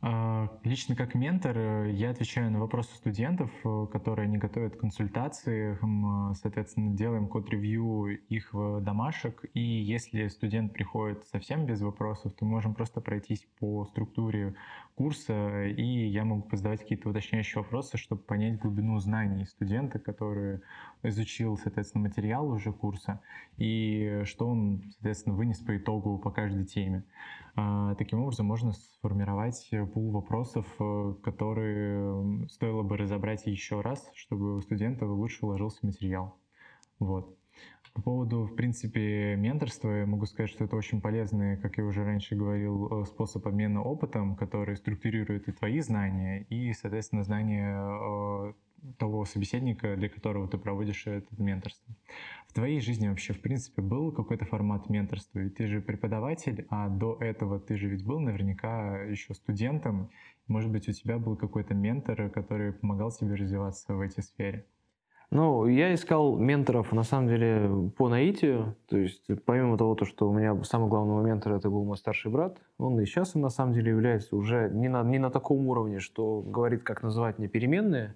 А, 0.00 0.50
лично 0.64 0.94
как 0.96 1.14
ментор 1.14 1.56
э, 1.56 1.92
я 1.92 2.10
отвечаю 2.10 2.50
на 2.50 2.60
вопросы 2.60 2.94
студентов, 2.94 3.50
э, 3.64 3.86
которые 3.90 4.28
не 4.28 4.36
готовят 4.36 4.76
консультации, 4.76 5.78
соответственно, 6.34 6.94
делаем 6.96 7.28
код-ревью 7.28 8.18
их 8.28 8.50
домашек, 8.82 9.44
и 9.54 9.60
если 9.60 10.28
студент 10.28 10.72
приходит 10.72 11.24
совсем 11.26 11.64
без 11.64 11.80
вопросов, 11.80 12.32
то 12.34 12.44
можем 12.44 12.74
просто 12.74 13.00
пройтись 13.00 13.46
по 13.58 13.84
структуре 13.86 14.54
курса, 14.94 15.64
и 15.64 16.06
я 16.08 16.24
могу 16.24 16.48
задавать 16.52 16.80
какие-то 16.80 17.08
уточняющие 17.08 17.62
вопросы, 17.62 17.96
чтобы 17.96 18.22
понять 18.22 18.60
глубину 18.60 18.98
знаний 18.98 19.44
студента, 19.46 19.98
который 19.98 20.60
изучил, 21.02 21.56
соответственно, 21.56 22.04
материал 22.04 22.48
уже 22.48 22.72
курса, 22.72 23.20
и 23.56 24.22
что 24.24 24.48
он, 24.48 24.82
соответственно, 24.92 25.34
вынес 25.34 25.58
по 25.58 25.76
итогу 25.76 26.18
по 26.18 26.30
каждой 26.30 26.64
теме. 26.64 27.04
А, 27.56 27.94
таким 27.94 28.20
образом 28.20 28.46
можно 28.46 28.72
сформировать 28.72 29.68
пул 29.86 30.10
вопросов, 30.10 30.66
э, 30.78 31.14
которые 31.22 32.46
стоило 32.48 32.82
бы 32.82 32.96
разобрать 32.96 33.46
еще 33.46 33.80
раз, 33.80 34.10
чтобы 34.14 34.56
у 34.56 34.60
студента 34.60 35.06
лучше 35.06 35.44
уложился 35.44 35.84
материал. 35.86 36.38
Вот. 36.98 37.36
По 37.94 38.02
поводу, 38.02 38.44
в 38.44 38.56
принципе, 38.56 39.36
менторства, 39.36 39.88
я 39.88 40.06
могу 40.06 40.26
сказать, 40.26 40.50
что 40.50 40.64
это 40.64 40.74
очень 40.74 41.00
полезный, 41.00 41.56
как 41.56 41.78
я 41.78 41.84
уже 41.84 42.04
раньше 42.04 42.34
говорил, 42.34 43.02
э, 43.02 43.04
способ 43.06 43.46
обмена 43.46 43.82
опытом, 43.82 44.34
который 44.34 44.76
структурирует 44.76 45.48
и 45.48 45.52
твои 45.52 45.78
знания, 45.80 46.44
и, 46.50 46.72
соответственно, 46.72 47.22
знания 47.22 47.78
э, 47.78 48.52
того 48.98 49.24
собеседника, 49.24 49.96
для 49.96 50.08
которого 50.08 50.48
ты 50.48 50.58
проводишь 50.58 51.06
это 51.06 51.26
менторство. 51.42 51.94
В 52.48 52.52
твоей 52.52 52.80
жизни 52.80 53.08
вообще, 53.08 53.32
в 53.32 53.40
принципе, 53.40 53.82
был 53.82 54.12
какой-то 54.12 54.44
формат 54.44 54.88
менторства? 54.88 55.38
Ведь 55.38 55.56
ты 55.56 55.66
же 55.66 55.80
преподаватель, 55.80 56.66
а 56.70 56.88
до 56.88 57.16
этого 57.20 57.58
ты 57.58 57.76
же 57.76 57.88
ведь 57.88 58.04
был 58.04 58.20
наверняка 58.20 59.02
еще 59.02 59.34
студентом. 59.34 60.10
Может 60.46 60.70
быть, 60.70 60.88
у 60.88 60.92
тебя 60.92 61.18
был 61.18 61.36
какой-то 61.36 61.74
ментор, 61.74 62.30
который 62.30 62.72
помогал 62.72 63.10
тебе 63.10 63.34
развиваться 63.34 63.94
в 63.94 64.00
этой 64.00 64.22
сфере? 64.22 64.66
Ну, 65.30 65.66
я 65.66 65.92
искал 65.92 66.36
менторов, 66.36 66.92
на 66.92 67.02
самом 67.02 67.28
деле, 67.28 67.90
по 67.96 68.08
наитию. 68.08 68.76
То 68.88 68.98
есть, 68.98 69.28
помимо 69.44 69.76
того, 69.76 69.96
что 70.04 70.28
у 70.28 70.34
меня 70.34 70.62
самый 70.62 70.88
главный 70.88 71.24
ментор 71.24 71.54
это 71.54 71.70
был 71.70 71.84
мой 71.84 71.96
старший 71.96 72.30
брат, 72.30 72.60
он 72.78 73.00
и 73.00 73.04
сейчас, 73.04 73.34
на 73.34 73.48
самом 73.48 73.72
деле, 73.72 73.90
является 73.90 74.36
уже 74.36 74.70
не 74.72 74.88
на, 74.88 75.02
не 75.02 75.18
на 75.18 75.30
таком 75.30 75.66
уровне, 75.66 75.98
что 75.98 76.40
говорит, 76.40 76.84
как 76.84 77.02
называть 77.02 77.38
мне 77.38 77.48
переменные, 77.48 78.14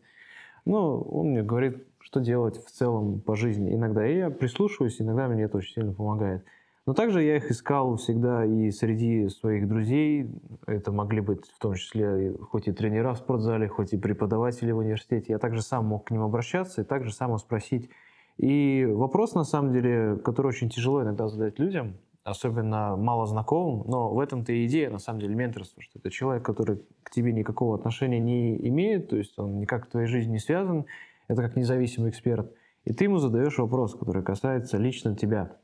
Ну, 0.69 1.01
он 1.01 1.31
мне 1.31 1.43
говорит, 1.43 1.83
что 1.99 2.21
делать 2.21 2.63
в 2.63 2.71
целом 2.71 3.21
по 3.21 3.37
жизни 3.37 3.75
иногда. 3.75 4.07
И 4.07 4.19
я 4.19 4.29
прислушиваюсь, 4.29 5.01
иногда 5.01 5.27
мне 5.27 5.45
это 5.45 5.57
очень 5.57 5.73
сильно 5.73 5.95
помогает. 5.95 6.45
Но 6.85 6.93
также 6.93 7.23
я 7.23 7.37
их 7.37 7.51
искал 7.51 7.97
всегда 7.97 8.45
и 8.45 8.71
среди 8.71 9.31
своих 9.31 9.67
друзей. 9.67 10.31
Это 10.67 10.93
могли 10.93 11.23
быть 11.23 11.47
в 11.47 11.59
том 11.59 11.73
числе 11.73 12.35
хоть 12.51 12.69
и 12.69 12.73
тренера 12.73 13.15
в 13.15 13.19
спортзале, 13.19 13.67
хоть 13.67 13.95
и 13.95 13.97
преподаватели 13.97 14.71
в 14.71 14.79
университете. 14.79 15.33
Я 15.33 15.39
также 15.39 15.63
сам 15.63 15.87
мог 15.87 16.05
к 16.05 16.11
ним 16.11 16.21
обращаться 16.21 16.83
и 16.83 16.85
также 16.85 17.13
сам 17.13 17.39
спросить. 17.39 17.89
И 18.37 18.87
вопрос, 18.91 19.35
на 19.35 19.45
самом 19.45 19.73
деле, 19.73 20.17
который 20.23 20.49
очень 20.49 20.69
тяжело 20.69 21.03
иногда 21.03 21.29
задать 21.29 21.59
людям, 21.59 21.95
особенно 22.29 22.97
мало 22.97 23.27
знакомым, 23.27 23.85
но 23.89 24.13
в 24.13 24.21
этом-то 24.21 24.53
и 24.53 24.67
идея, 24.67 24.91
на 24.91 24.99
самом 24.99 25.21
деле, 25.21 25.35
менторства, 25.35 25.83
что 25.83 25.99
это 25.99 26.11
человек, 26.11 26.45
который 26.45 26.81
к 27.03 27.11
тебе 27.11 27.33
никакого 27.33 27.75
отношения 27.77 28.21
не 28.21 28.57
имеет, 28.69 29.09
то 29.11 29.17
есть 29.17 29.39
он 29.39 29.59
никак 29.59 29.87
в 29.87 29.91
твоей 29.91 30.07
жизни 30.07 30.33
не 30.33 30.39
связан, 30.39 30.87
это 31.29 31.43
как 31.43 31.57
независимый 31.57 32.11
эксперт. 32.11 32.53
И 32.85 32.93
ты 32.93 33.05
ему 33.05 33.19
задаешь 33.19 33.59
вопрос, 33.59 33.95
который 33.95 34.23
касается 34.23 34.79
лично 34.79 35.15
тебя. 35.15 35.57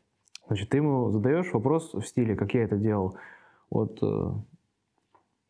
Значит, 0.47 0.69
ты 0.69 0.79
ему 0.79 1.11
задаешь 1.11 1.53
вопрос 1.53 1.95
в 1.95 2.03
стиле, 2.03 2.37
как 2.37 2.53
я 2.55 2.65
это 2.65 2.77
делал. 2.77 3.17
Вот 3.71 3.99
э, 4.03 4.33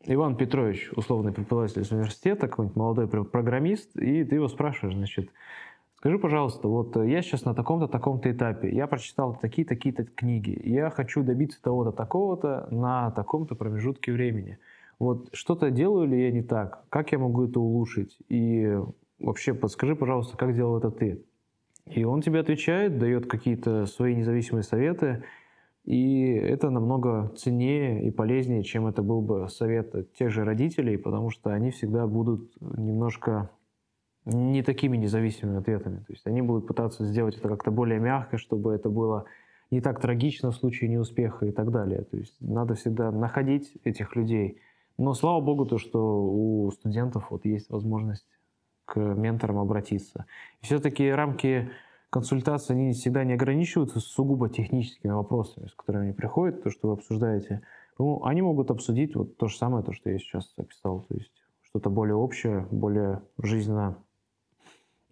Иван 0.07 0.37
Петрович, 0.37 0.91
условный 0.95 1.33
преподаватель 1.33 1.83
из 1.83 1.91
университета, 1.91 2.47
какой-нибудь 2.49 2.77
молодой 2.77 3.09
программист, 3.09 3.97
и 3.97 4.23
ты 4.25 4.37
его 4.37 4.49
спрашиваешь, 4.49 4.95
значит, 4.95 5.31
скажи, 6.05 6.19
пожалуйста, 6.19 6.69
вот 6.69 6.97
я 6.97 7.23
сейчас 7.23 7.47
на 7.47 7.55
таком-то, 7.55 7.89
таком-то 7.89 8.31
этапе, 8.31 8.69
я 8.69 8.87
прочитал 8.87 9.39
такие-такие-то 9.41 10.05
книги, 10.05 10.61
я 10.63 10.91
хочу 10.91 11.23
добиться 11.23 11.63
того-то, 11.63 11.93
такого-то 11.93 12.69
на 12.71 13.11
таком-то 13.13 13.55
промежутке 13.55 14.13
времени. 14.13 14.59
Вот 14.99 15.31
что-то 15.33 15.71
делаю 15.71 16.07
ли 16.07 16.23
я 16.25 16.31
не 16.31 16.43
так? 16.43 16.85
Как 16.91 17.13
я 17.13 17.19
могу 17.19 17.45
это 17.45 17.59
улучшить? 17.59 18.19
И 18.29 18.79
вообще 19.19 19.55
подскажи, 19.55 19.97
пожалуйста, 19.97 20.37
как 20.37 20.55
делал 20.55 20.77
это 20.77 20.91
ты? 20.91 21.25
И 21.87 22.05
он 22.05 22.21
тебе 22.21 22.41
отвечает, 22.41 22.99
дает 22.99 23.27
какие-то 23.27 23.87
свои 23.87 24.15
независимые 24.15 24.63
советы, 24.63 25.25
и 25.87 26.35
это 26.35 26.69
намного 26.69 27.33
ценнее 27.35 28.07
и 28.07 28.11
полезнее, 28.11 28.63
чем 28.63 28.87
это 28.87 29.03
был 29.03 29.23
бы 29.23 29.49
совет 29.49 30.13
тех 30.13 30.31
же 30.31 30.45
родителей, 30.45 30.99
потому 30.99 31.31
что 31.31 31.49
они 31.49 31.71
всегда 31.71 32.07
будут 32.07 32.53
немножко 32.61 33.49
не 34.25 34.63
такими 34.63 34.97
независимыми 34.97 35.59
ответами. 35.59 35.99
То 35.99 36.13
есть 36.13 36.27
они 36.27 36.43
будут 36.43 36.67
пытаться 36.67 37.05
сделать 37.05 37.37
это 37.37 37.49
как-то 37.49 37.71
более 37.71 38.01
мягко, 38.01 38.39
чтобы 38.39 38.73
это 38.73 38.89
было 38.89 39.27
не 39.71 39.81
так 39.81 40.01
трагично 40.01 40.51
в 40.51 40.57
случае 40.57 40.91
неуспеха 40.91 41.47
и 41.47 41.51
так 41.51 41.71
далее. 41.71 42.03
То 42.03 42.17
есть 42.17 42.35
надо 42.41 42.75
всегда 42.75 43.11
находить 43.11 43.77
этих 43.85 44.17
людей. 44.17 44.61
Но 44.97 45.15
слава 45.15 45.41
богу, 45.41 45.67
то, 45.67 45.79
что 45.79 46.25
у 46.25 46.71
студентов 46.71 47.31
вот 47.31 47.45
есть 47.45 47.71
возможность 47.71 48.27
к 48.87 48.99
менторам 48.99 49.59
обратиться. 49.59 50.27
Все-таки 50.61 51.11
рамки 51.11 51.71
консультации, 52.11 52.75
они 52.75 52.93
всегда 52.93 53.25
не 53.25 53.33
ограничиваются 53.33 53.99
сугубо 53.99 54.49
техническими 54.49 55.11
вопросами, 55.11 55.67
с 55.67 55.75
которыми 55.75 56.05
они 56.05 56.13
приходят, 56.13 56.63
то, 56.63 56.71
что 56.71 56.89
вы 56.89 56.95
обсуждаете. 56.95 57.63
Ну, 57.99 58.25
они 58.25 58.43
могут 58.43 58.71
обсудить 58.71 59.17
вот 59.17 59.37
то 59.37 59.49
же 59.49 59.57
самое, 59.57 59.85
то, 59.85 59.93
что 59.93 60.11
я 60.11 60.19
сейчас 60.19 60.53
описал, 60.57 61.01
то 61.09 61.15
есть 61.15 61.33
что-то 61.63 61.91
более 61.91 62.15
общее, 62.15 62.69
более 62.71 63.23
жизненно, 63.39 63.97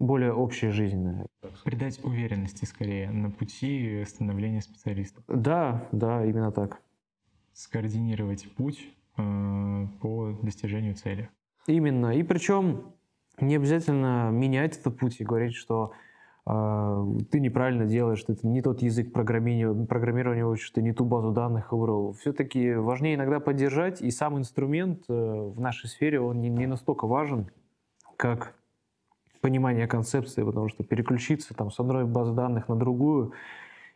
более 0.02 0.32
общее 0.32 0.72
жизненное. 0.72 1.26
Придать 1.64 2.04
уверенности 2.04 2.64
скорее 2.64 3.10
на 3.10 3.30
пути 3.30 4.04
становления 4.04 4.60
специалиста. 4.60 5.22
Да, 5.28 5.88
да, 5.92 6.26
именно 6.26 6.50
так. 6.50 6.82
Скоординировать 7.52 8.52
путь 8.56 8.88
э, 9.16 9.86
по 10.00 10.38
достижению 10.42 10.96
цели. 10.96 11.30
Именно. 11.68 12.16
И 12.16 12.24
причем 12.24 12.94
не 13.40 13.54
обязательно 13.54 14.30
менять 14.32 14.76
этот 14.76 14.98
путь 14.98 15.20
и 15.20 15.24
говорить, 15.24 15.54
что 15.54 15.92
э, 16.46 17.06
ты 17.30 17.38
неправильно 17.38 17.86
делаешь, 17.86 18.18
что 18.18 18.32
это 18.32 18.44
не 18.44 18.60
тот 18.60 18.82
язык 18.82 19.12
программирования, 19.12 19.86
программирования 19.86 20.44
учишь, 20.44 20.70
ты 20.70 20.82
не 20.82 20.92
ту 20.92 21.04
базу 21.04 21.30
данных 21.30 21.70
выбрал. 21.70 22.12
Все-таки 22.14 22.74
важнее 22.74 23.14
иногда 23.14 23.38
поддержать, 23.38 24.02
и 24.02 24.10
сам 24.10 24.36
инструмент 24.36 25.04
э, 25.08 25.12
в 25.12 25.60
нашей 25.60 25.88
сфере, 25.88 26.20
он 26.20 26.40
не, 26.40 26.48
не 26.48 26.66
настолько 26.66 27.06
важен, 27.06 27.52
как 28.16 28.56
понимание 29.42 29.86
концепции, 29.86 30.42
потому 30.42 30.68
что 30.68 30.84
переключиться 30.84 31.52
там, 31.52 31.70
с 31.70 31.78
одной 31.78 32.04
базы 32.04 32.32
данных 32.32 32.68
на 32.68 32.76
другую 32.76 33.32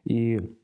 и 0.04 0.54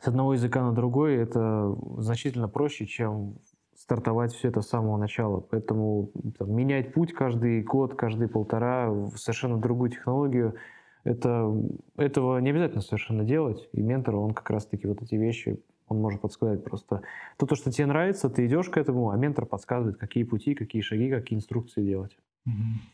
с 0.00 0.06
одного 0.06 0.34
языка 0.34 0.62
на 0.62 0.72
другой 0.72 1.16
это 1.16 1.76
значительно 1.98 2.48
проще, 2.48 2.86
чем 2.86 3.34
стартовать 3.76 4.32
все 4.32 4.48
это 4.48 4.60
с 4.60 4.68
самого 4.68 4.96
начала. 4.96 5.40
Поэтому 5.40 6.12
там, 6.38 6.54
менять 6.54 6.92
путь 6.94 7.12
каждый 7.12 7.62
год, 7.62 7.94
каждые 7.94 8.28
полтора 8.28 8.90
в 8.90 9.16
совершенно 9.16 9.58
другую 9.58 9.90
технологию, 9.90 10.54
это, 11.02 11.52
этого 11.96 12.38
не 12.38 12.50
обязательно 12.50 12.82
совершенно 12.82 13.24
делать. 13.24 13.68
И 13.72 13.82
ментор, 13.82 14.16
он 14.16 14.34
как 14.34 14.50
раз-таки 14.50 14.86
вот 14.86 15.02
эти 15.02 15.16
вещи, 15.16 15.60
он 15.88 16.00
может 16.00 16.20
подсказать 16.20 16.62
просто. 16.62 17.02
То, 17.38 17.46
то, 17.46 17.56
что 17.56 17.72
тебе 17.72 17.86
нравится, 17.86 18.30
ты 18.30 18.46
идешь 18.46 18.68
к 18.68 18.76
этому, 18.76 19.10
а 19.10 19.16
ментор 19.16 19.46
подсказывает, 19.46 19.96
какие 19.96 20.22
пути, 20.22 20.54
какие 20.54 20.82
шаги, 20.82 21.10
какие 21.10 21.38
инструкции 21.38 21.82
делать. 21.82 22.16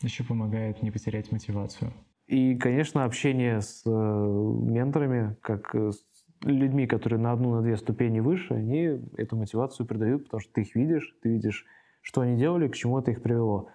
Еще 0.01 0.23
помогает 0.23 0.83
не 0.83 0.91
потерять 0.91 1.31
мотивацию. 1.31 1.91
И, 2.27 2.55
конечно, 2.55 3.03
общение 3.03 3.61
с 3.61 3.83
э, 3.85 3.89
менторами, 3.89 5.35
как 5.41 5.75
с 5.75 6.03
людьми, 6.41 6.87
которые 6.87 7.19
на 7.19 7.31
одну, 7.31 7.55
на 7.55 7.61
две 7.61 7.77
ступени 7.77 8.19
выше, 8.19 8.53
они 8.53 8.99
эту 9.17 9.35
мотивацию 9.35 9.85
придают, 9.85 10.25
потому 10.25 10.41
что 10.41 10.53
ты 10.53 10.61
их 10.61 10.75
видишь, 10.75 11.15
ты 11.21 11.29
видишь, 11.29 11.65
что 12.01 12.21
они 12.21 12.37
делали, 12.37 12.67
к 12.67 12.75
чему 12.75 12.99
это 12.99 13.11
их 13.11 13.21
привело. 13.21 13.69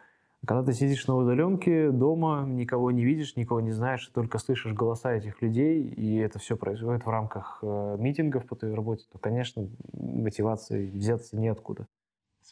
Когда 0.46 0.62
ты 0.64 0.72
сидишь 0.72 1.06
на 1.06 1.16
удаленке 1.16 1.90
дома, 1.90 2.46
никого 2.46 2.90
не 2.90 3.04
видишь, 3.04 3.36
никого 3.36 3.60
не 3.60 3.72
знаешь, 3.72 4.06
только 4.08 4.38
слышишь 4.38 4.72
голоса 4.72 5.12
этих 5.12 5.42
людей, 5.42 5.82
и 5.82 6.16
это 6.16 6.38
все 6.38 6.56
происходит 6.56 7.04
в 7.04 7.10
рамках 7.10 7.58
э, 7.62 7.96
митингов 7.98 8.46
по 8.46 8.56
твоей 8.56 8.74
работе, 8.74 9.04
то, 9.12 9.18
конечно, 9.18 9.68
мотивации 9.92 10.90
взяться 10.90 11.36
неоткуда. 11.36 11.86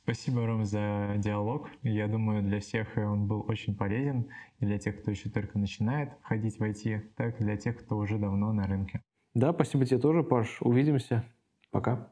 Спасибо, 0.08 0.46
Ром, 0.46 0.64
за 0.64 1.16
диалог. 1.18 1.68
Я 1.82 2.08
думаю, 2.08 2.42
для 2.42 2.60
всех 2.60 2.96
он 2.96 3.26
был 3.26 3.44
очень 3.46 3.76
полезен, 3.76 4.30
и 4.58 4.64
для 4.64 4.78
тех, 4.78 5.02
кто 5.02 5.10
еще 5.10 5.28
только 5.28 5.58
начинает 5.58 6.12
ходить 6.22 6.58
в 6.58 6.62
IT, 6.62 7.10
так 7.14 7.38
и 7.38 7.44
для 7.44 7.58
тех, 7.58 7.76
кто 7.76 7.98
уже 7.98 8.16
давно 8.16 8.54
на 8.54 8.66
рынке. 8.66 9.02
Да, 9.34 9.52
спасибо 9.52 9.84
тебе 9.84 9.98
тоже, 9.98 10.22
Паш. 10.22 10.62
Увидимся. 10.62 11.26
Пока. 11.70 12.10